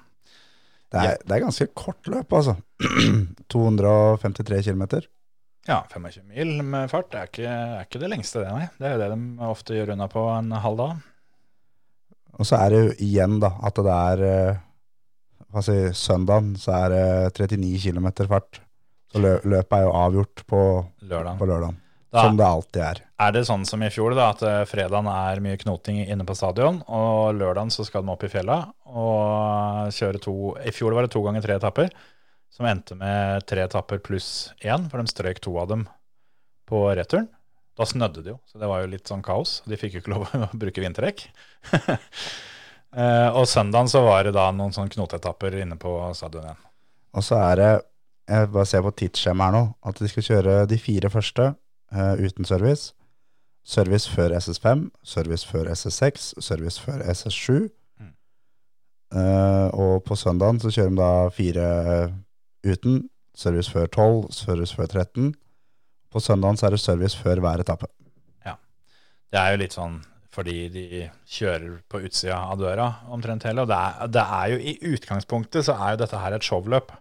[0.92, 2.54] Det er, det er ganske kort løp, altså.
[3.54, 4.84] 253 km.
[5.68, 8.66] Ja, 25 mil med fart er ikke, er ikke det lengste, det, nei.
[8.80, 11.02] Det er jo det de ofte gjør unna på en halv dag.
[12.40, 14.60] Og så er det jo igjen da, at det er eh,
[15.52, 16.94] hva si, søndagen, så er
[17.36, 18.58] det 39 km fart.
[19.12, 20.60] Så lø løpet er jo avgjort på,
[21.04, 21.38] lørdagen.
[21.38, 21.76] på lørdagen,
[22.10, 23.02] Da som det alltid er.
[23.20, 26.34] er det sånn som i fjor, da, at eh, fredagen er mye knoting inne på
[26.34, 30.34] stadion, og lørdagen så skal de opp i fjella og kjøre to
[30.64, 31.92] I fjor var det to ganger tre etapper,
[32.52, 35.86] som endte med tre etapper pluss én, for de strøk to av dem
[36.68, 37.30] på returen.
[37.78, 39.60] Da snødde det jo, så det var jo litt sånn kaos.
[39.64, 41.28] De fikk jo ikke lov å bruke vinterdekk.
[42.92, 46.58] Eh, og søndagen så var det da noen sånne knoteetapper inne på stadion igjen.
[47.16, 47.68] Og så er det,
[48.28, 52.20] jeg bare ser på tidsskjemaet her nå, at de skal kjøre de fire første eh,
[52.20, 52.92] uten service.
[53.64, 57.70] Service før SS5, service før SS6, service før SS7.
[58.02, 58.12] Mm.
[59.22, 61.66] Eh, og på søndagen så kjører de da fire
[62.64, 65.32] uten, service før 12, service før 13,
[66.12, 67.88] på søndagen så er det service før hver etappe.
[68.44, 68.56] Ja.
[69.32, 70.00] Det er jo litt sånn
[70.32, 70.82] fordi de
[71.28, 73.64] kjører på utsida av døra omtrent hele.
[73.64, 76.92] Og det er, det er jo i utgangspunktet så er jo dette her et showløp.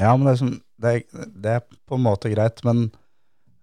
[0.00, 0.50] Ja, men det er, som,
[0.82, 2.88] det er, det er på en måte greit, men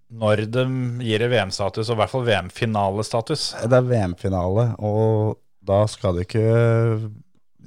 [0.07, 0.63] Når de
[1.03, 3.49] gir det VM-status, og i hvert fall VM-finalestatus.
[3.67, 6.45] det er VM-finale, og da skal du ikke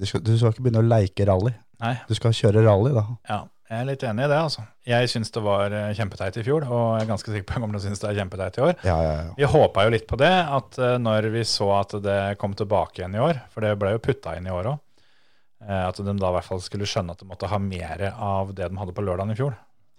[0.01, 1.53] du skal, du skal ikke begynne å leike rally.
[1.81, 3.05] Nei, Du skal kjøre rally, da.
[3.29, 4.65] ja, jeg er litt enig i det, altså.
[4.89, 7.57] Jeg syns det var eh, kjempeteit i fjor, og jeg er ganske sikker på at
[7.57, 8.73] jeg kommer til å synes det er kjempeteit i år.
[8.83, 9.33] Ja, ja, ja.
[9.39, 13.03] Vi håpa jo litt på det, at eh, når vi så at det kom tilbake
[13.03, 14.81] igjen i år, for det ble jo putta inn i år òg,
[15.61, 18.71] at de da i hvert fall skulle skjønne at de måtte ha mer av det
[18.73, 19.53] de hadde på lørdagen i fjor.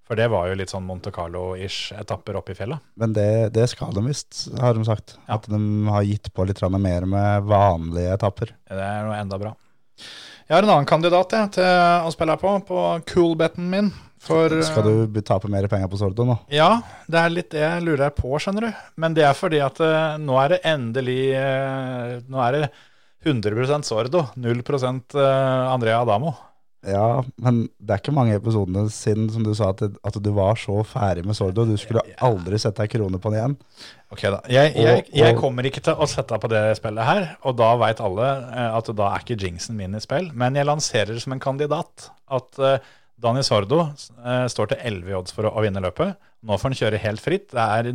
[0.10, 2.82] For det var jo litt sånn Monte Carlo-ish etapper oppe i fjellet.
[3.00, 5.14] Men det, det skal de visst, har de sagt.
[5.32, 8.52] At de har gitt på litt mer med vanlige etapper.
[8.68, 9.54] Det er noe enda bra.
[10.52, 11.68] Jeg har en annen kandidat jeg, til
[12.04, 13.86] å spille på, på cool-betten min.
[14.20, 16.36] For Skal du be- tape mer penger på Sordo nå?
[16.52, 18.82] Ja, det er litt det jeg lurer på, skjønner du.
[19.00, 22.70] Men det er fordi at eh, nå er det endelig eh, Nå er det
[23.24, 25.24] 100% Sordo, 0 uh,
[25.72, 26.36] Andrea Adamo.
[26.82, 30.58] Ja, men det er ikke mange episodene siden som du sa at, at du var
[30.58, 31.68] så ferdig med Sordo.
[31.70, 33.54] Du skulle aldri sette ei krone på den igjen.
[34.12, 37.60] Ok da, jeg, jeg, jeg kommer ikke til å sette på det spillet her, og
[37.62, 40.32] da veit alle eh, at da er ikke jinxen min i spill.
[40.34, 45.14] Men jeg lanserer det som en kandidat at eh, Dani Sordo eh, står til 11
[45.14, 46.18] i odds for å, å vinne løpet.
[46.42, 47.52] Nå får han kjøre helt fritt.
[47.54, 47.94] Det er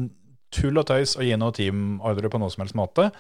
[0.54, 3.10] tull og tøys å gi noe teamordre på noe som helst måte.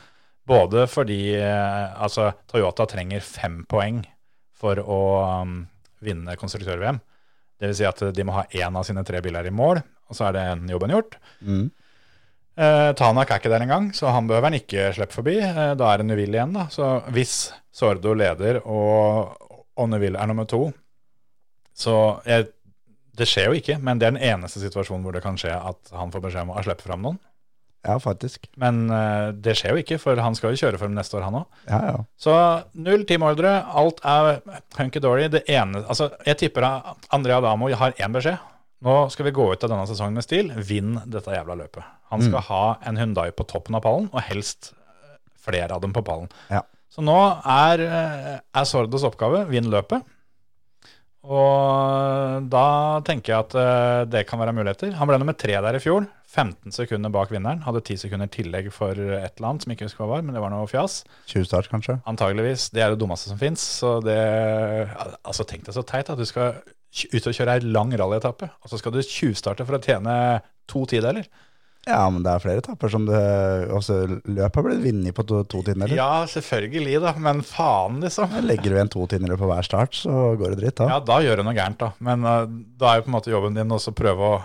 [0.46, 4.04] Både fordi altså, Toyota trenger fem poeng
[4.56, 5.00] for å
[5.42, 5.58] um,
[6.04, 7.00] vinne konstruktør-VM.
[7.56, 10.16] Det vil si at de må ha én av sine tre biler i mål, og
[10.16, 11.16] så er den jobben gjort.
[11.40, 11.68] Mm.
[12.56, 15.36] Eh, Tanak er ikke der engang, så han behøver han ikke slippe forbi.
[15.44, 16.66] Eh, da er det Neville igjen, da.
[16.72, 19.36] Så hvis Sordo leder og,
[19.76, 20.70] og Neville er nummer to
[21.76, 21.92] Så
[22.24, 22.46] jeg,
[23.12, 25.92] det skjer jo ikke, men det er den eneste situasjonen hvor det kan skje at
[25.92, 27.18] han får beskjed om å slippe fram noen.
[27.86, 28.48] Ja, faktisk.
[28.60, 31.26] Men uh, det skjer jo ikke, for han skal jo kjøre for dem neste år,
[31.28, 31.62] han òg.
[31.70, 32.02] Ja, ja.
[32.20, 32.34] Så
[32.74, 34.40] null teamordre, alt er
[34.78, 35.28] hunky-dory.
[35.32, 38.42] Det ene Altså, jeg tipper at Andrea Adamo har én beskjed.
[38.86, 40.50] Nå skal vi gå ut av denne sesongen med stil.
[40.68, 41.86] Vinn dette jævla løpet.
[42.12, 45.94] Han skal ha en Hundai på toppen av pallen, og helst eh, flere av dem
[45.96, 46.28] på pallen.
[46.52, 46.60] Ja.
[46.92, 50.04] Så nå er, eh, er Sordos oppgave vinn løpet.
[51.26, 52.66] Og da
[53.06, 54.94] tenker jeg at eh, det kan være muligheter.
[54.98, 56.06] Han ble nummer tre der i fjor.
[56.36, 57.62] 15 sekunder bak vinneren.
[57.64, 60.42] Hadde 10 sekunder tillegg for et eller annet som ikke husker hva var, men det
[60.42, 61.00] var noe fjas.
[61.30, 61.98] Tjuvstart, kanskje?
[62.08, 62.68] Antageligvis.
[62.74, 63.62] Det er det dummeste som fins.
[63.80, 64.18] Så det
[65.26, 66.60] Altså, tenk deg så teit at du skal
[66.96, 70.14] ut og kjøre ei lang rallyetappe, og så skal du tjuvstarte for å tjene
[70.70, 71.26] to tideler.
[71.86, 73.18] Ja, men det er flere etapper som det
[73.70, 75.94] altså, Løpet blitt vunnet på to, to tiendeler.
[75.94, 78.34] Ja, selvfølgelig, da, men faen, liksom.
[78.42, 80.88] Legger du igjen to tiendeler på hver start, så går det dritt da.
[80.96, 81.92] Ja, da gjør du noe gærent, da.
[82.02, 82.42] Men uh,
[82.80, 84.36] da er jo på en måte jobben din også å prøve å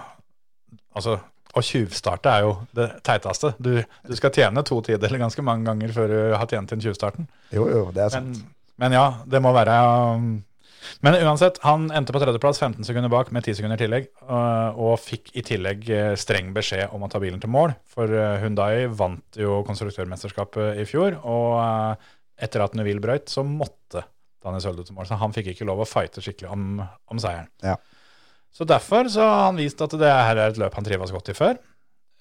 [0.91, 1.13] Altså,
[1.55, 3.53] å tjuvstarte er jo det teiteste.
[3.63, 7.29] Du, du skal tjene to tideler ganske mange ganger før du har tjent inn tjuvstarten.
[7.55, 8.49] Jo, jo, det er Men, sant.
[8.83, 9.77] men ja, det må være
[10.19, 10.25] um,
[11.05, 14.95] Men uansett, han endte på tredjeplass, 15 sekunder bak med 10 sekunder tillegg, uh, og
[15.01, 17.75] fikk i tillegg uh, streng beskjed om å ta bilen til mål.
[17.89, 18.11] For
[18.41, 21.61] Hundai vant jo konstruktørmesterskapet i fjor, og
[22.41, 24.05] etter at Nuvil brøyt, så måtte
[24.41, 25.07] Daniel Sølde til mål.
[25.09, 27.49] Så han fikk ikke lov å fighte skikkelig om, om seieren.
[27.63, 27.77] Ja.
[28.51, 31.31] Så derfor så har han vist at det her er et løp han trives godt
[31.31, 31.59] i før.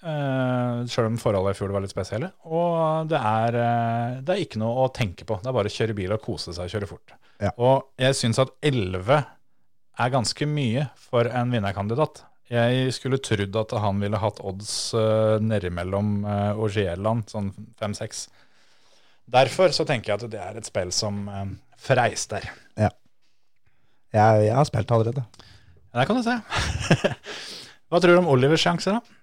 [0.01, 2.31] Uh, Sjøl om forholdene i fjor var litt spesielle.
[2.49, 5.37] Og det er, uh, det er ikke noe å tenke på.
[5.41, 7.13] Det er bare å kjøre bil og kose seg og kjøre fort.
[7.41, 7.53] Ja.
[7.57, 9.21] Og jeg syns at 11
[10.01, 12.23] er ganske mye for en vinnerkandidat.
[12.51, 18.25] Jeg skulle trodd at han ville hatt odds uh, nedimellom uh, Orgieland, sånn 5-6.
[19.31, 21.45] Derfor så tenker jeg at det er et spill som uh,
[21.79, 22.49] freister.
[24.11, 25.23] Jeg, jeg har spilt allerede.
[25.95, 26.35] Der kan du se.
[27.91, 29.20] Hva tror du om Olivers sjanser, da?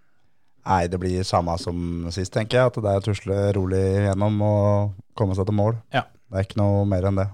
[0.69, 2.71] Nei, det blir samme som sist, tenker jeg.
[2.71, 5.79] At det er å tusle rolig gjennom og komme seg til mål.
[5.95, 6.05] Ja.
[6.29, 7.29] Det er ikke noe mer enn det.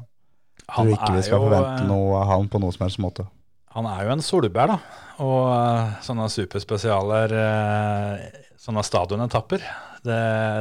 [0.71, 3.27] Han tror ikke vi skal forvente noe av han på noe som helst måte.
[3.75, 5.01] Han er jo en solbær, da.
[5.25, 9.65] Og eh, sånne superspesialer, eh, sånne stadionetapper,
[10.05, 10.21] det,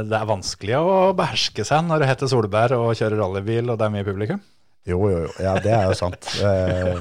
[0.10, 3.86] det er vanskelig å beherske seg når det heter solbær og kjører rallybil og det
[3.86, 4.42] er mye publikum.
[4.88, 5.34] Jo, jo, jo.
[5.40, 6.26] Ja, det er jo sant.
[6.44, 6.98] Eh,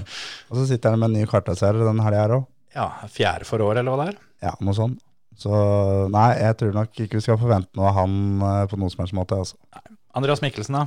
[0.53, 2.45] og så sitter han med en ny kartleser den helga her òg.
[2.77, 4.21] Ja, fjerde for år, eller hva det er.
[4.45, 5.01] Ja, noe sånt.
[5.43, 5.53] Så
[6.13, 8.17] nei, jeg tror nok ikke vi skal forvente noe av han
[8.47, 9.39] eh, på noen som helst måte.
[9.43, 9.59] Altså.
[10.19, 10.87] Andreas Mikkelsen, da.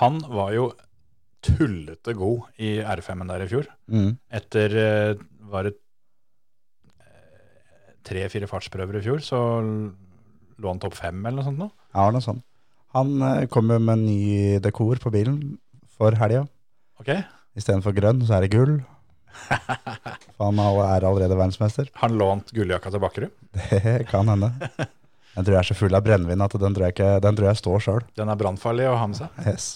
[0.00, 0.70] Han var jo
[1.42, 3.68] tullete god i R5-en der i fjor.
[3.90, 4.12] Mm.
[4.40, 5.74] Etter eh, var det
[7.00, 11.74] eh, tre-fire fartsprøver i fjor, så lå han topp fem eller noe sånt noe.
[11.96, 12.44] Ja, noe sånt.
[12.92, 13.16] Han
[13.48, 15.38] kom jo med ny dekor på bilen
[15.96, 16.42] for helga.
[17.00, 17.22] Okay.
[17.56, 18.82] Istedenfor grønn, så er det gull.
[20.42, 21.90] Han er allerede verdensmester.
[22.02, 23.38] Han lånt gulljakka til Bakkerud?
[23.52, 24.52] Det kan hende.
[25.32, 27.48] Den tror jeg er så full av brennevin at den tror jeg, ikke, den tror
[27.48, 28.02] jeg står sjøl.
[28.18, 29.44] Den er brannfarlig å ha med seg.
[29.48, 29.70] Yes.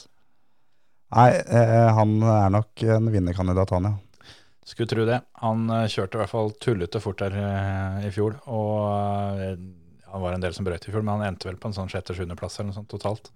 [1.17, 3.95] Nei, eh, han er nok en vinnerkandidat, han, ja.
[4.67, 5.21] Skulle tro det.
[5.45, 8.41] Han eh, kjørte i hvert fall tullete fort der eh, i fjor.
[8.51, 9.61] Og eh,
[10.11, 11.93] han var en del som brøyt i fjor, men han endte vel på en sånn
[11.93, 13.31] sjette-sjuendeplass eller noe sånt totalt.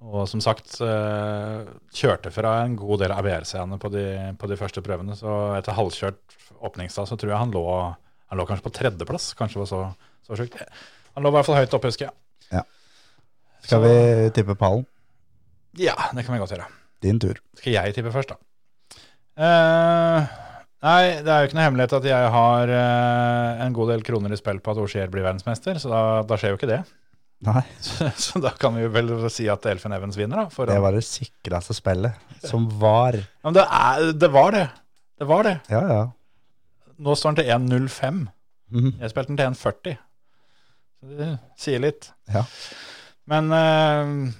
[0.00, 4.80] Og som sagt, eh, kjørte fra en god del ABR-seerne på, de- på de første
[4.82, 5.12] prøvene.
[5.18, 5.28] Så
[5.58, 7.64] etter halvkjørt åpningsdag så tror jeg han lå,
[8.30, 9.34] han lå kanskje på tredjeplass.
[9.36, 9.80] Kanskje var så,
[10.26, 10.56] så sjukt.
[11.14, 12.16] Han lå i hvert fall høyt oppe, husker jeg.
[13.60, 14.86] Skal vi tippe pallen?
[15.76, 16.64] Ja, det kan vi godt gjøre.
[17.04, 17.36] Din tur.
[17.60, 18.38] Skal jeg tippe først, da?
[19.40, 20.30] Eh,
[20.84, 24.32] nei, det er jo ikke noe hemmelighet at jeg har eh, en god del kroner
[24.32, 26.80] i spill på at Oshier blir verdensmester, så da, da skjer jo ikke det.
[27.40, 30.66] Nei, Så, så da kan vi vel si at Elfen Evans vinner, da.
[30.68, 33.16] Det var det sikreste spillet som var.
[33.16, 34.66] Ja, men det, er, det var det.
[35.20, 35.56] Det var det.
[35.72, 36.02] Ja, ja.
[37.00, 38.20] Nå står den til 1,05.
[38.70, 38.92] Mhm.
[39.00, 39.96] Jeg spilte den til 1,40.
[41.00, 41.30] Så det
[41.60, 42.10] sier litt.
[42.28, 42.44] Ja.
[43.30, 44.32] Men uh,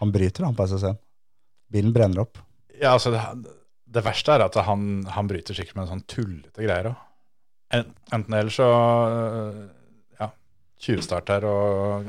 [0.00, 0.96] Han bryter han på SSN.
[1.72, 2.40] Bilen brenner opp.
[2.78, 3.20] Ja, altså det,
[3.92, 7.04] det verste er at han, han bryter sikkert med en sånn tullete greier òg.
[7.76, 8.68] Enten eller så
[9.12, 9.64] uh,
[10.16, 10.30] ja,
[10.80, 12.08] tjuvstarter og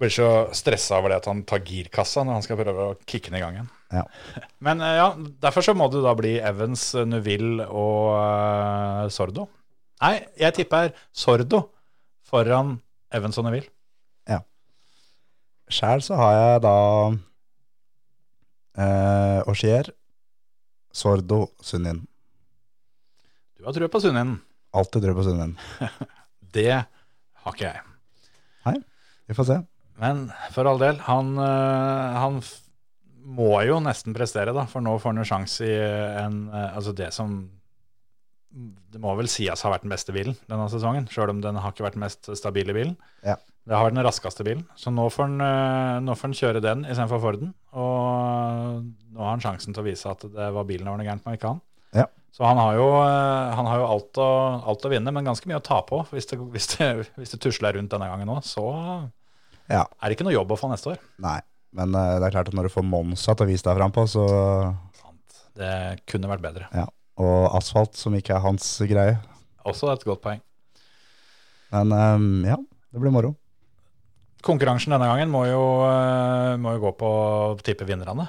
[0.00, 3.30] blir så stressa over det at han tar girkassa når han skal prøve å kicke
[3.30, 3.72] den i gang igjen.
[3.92, 4.04] Ja.
[4.66, 5.08] Men øh, ja,
[5.44, 9.48] derfor så må det da bli Evans, Nuville og uh, Sordo.
[10.00, 11.66] Nei, jeg tipper Sordo
[12.30, 12.78] foran
[13.12, 13.70] Evans og Nuville.
[15.70, 16.76] Sjæl så har jeg da
[18.82, 19.90] eh, Oshier,
[20.90, 22.02] Sordo, Sunnin.
[23.54, 24.40] Du har trua på Sunnin?
[24.74, 25.54] Alltid trua på Sunnin.
[26.56, 27.84] Det har ikke jeg.
[28.66, 28.80] Nei,
[29.30, 29.60] Vi får se.
[30.00, 32.40] Men for all del, han, øh, han
[33.36, 34.64] må jo nesten prestere, da.
[34.70, 35.78] For nå får han jo sjanse i
[36.22, 37.42] en øh, Altså det som
[38.90, 41.06] Det må vel sies har vært den beste bilen denne sesongen.
[41.12, 42.96] Sjøl om den har ikke vært den mest stabile bilen.
[43.22, 43.36] Ja.
[43.68, 44.64] Det har vært den raskeste bilen.
[44.74, 47.52] Så nå får han, nå får han kjøre den istedenfor Forden.
[47.76, 48.80] Og
[49.12, 51.28] nå har han sjansen til å vise at det var bilen det var noe gærent
[51.28, 51.62] med, ikke han.
[51.94, 52.08] Ja.
[52.34, 52.88] Så han har jo,
[53.60, 54.28] han har jo alt, å,
[54.72, 56.02] alt å vinne, men ganske mye å ta på.
[56.10, 56.90] Hvis det, hvis det,
[57.20, 58.66] hvis det tusler rundt denne gangen òg, så
[59.70, 59.84] Ja.
[59.86, 61.02] er det ikke noe jobb å få neste år.
[61.22, 61.38] Nei.
[61.76, 64.02] Men uh, det er klart at når du får Monsa til å vise deg frampå,
[64.10, 64.24] så
[64.98, 65.42] Sant.
[65.58, 65.74] Det
[66.10, 66.70] kunne vært bedre.
[66.74, 66.88] Ja.
[67.20, 69.20] Og asfalt, som ikke er hans greie.
[69.68, 70.40] Også et godt poeng.
[71.70, 72.56] Men um, ja,
[72.90, 73.34] det blir moro.
[74.44, 78.24] Konkurransen denne gangen må jo, eh, må jo gå på å tippe vinnerne.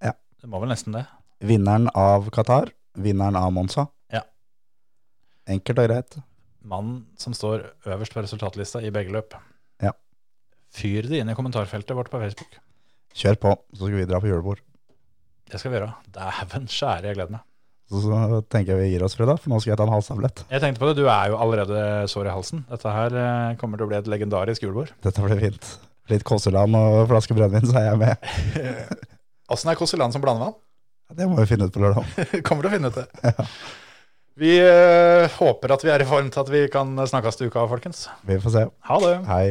[0.00, 0.14] Ja.
[0.40, 1.04] Det må vel nesten det.
[1.44, 3.84] Vinneren av Qatar, vinneren av Monza.
[4.12, 4.24] Ja.
[5.48, 6.16] Enkelt og greit.
[6.64, 9.36] Mannen som står øverst på resultatlista i begge løp.
[9.84, 9.92] Ja.
[10.78, 12.58] Fyr det inn i kommentarfeltet vårt på Facebook.
[13.18, 14.62] Kjør på, så skal vi dra på julebord.
[15.48, 15.92] Det skal vi gjøre.
[16.14, 17.44] Dæven skjære, jeg gleder meg.
[17.88, 20.42] Så, så tenker jeg vi gir oss dag, for nå skal jeg ta en halstablett.
[20.52, 22.64] Jeg tenkte på det, du er jo allerede sår i halsen.
[22.68, 24.92] Dette her eh, kommer til å bli et legendarisk julebord.
[25.06, 25.70] Dette blir fint.
[26.12, 28.28] Litt Kosseland og flaske brennevin, så er jeg med.
[29.52, 30.56] Åssen er Kåseland som blandevann?
[31.16, 32.12] Det må vi finne ut på lørdag.
[32.46, 33.34] Kommer til å finne ut det.
[34.38, 37.64] Vi eh, håper at vi er i form til at vi kan snakkes til uka,
[37.66, 38.04] folkens.
[38.22, 38.60] Vi får se.
[38.86, 39.14] Ha det.
[39.26, 39.46] Hei.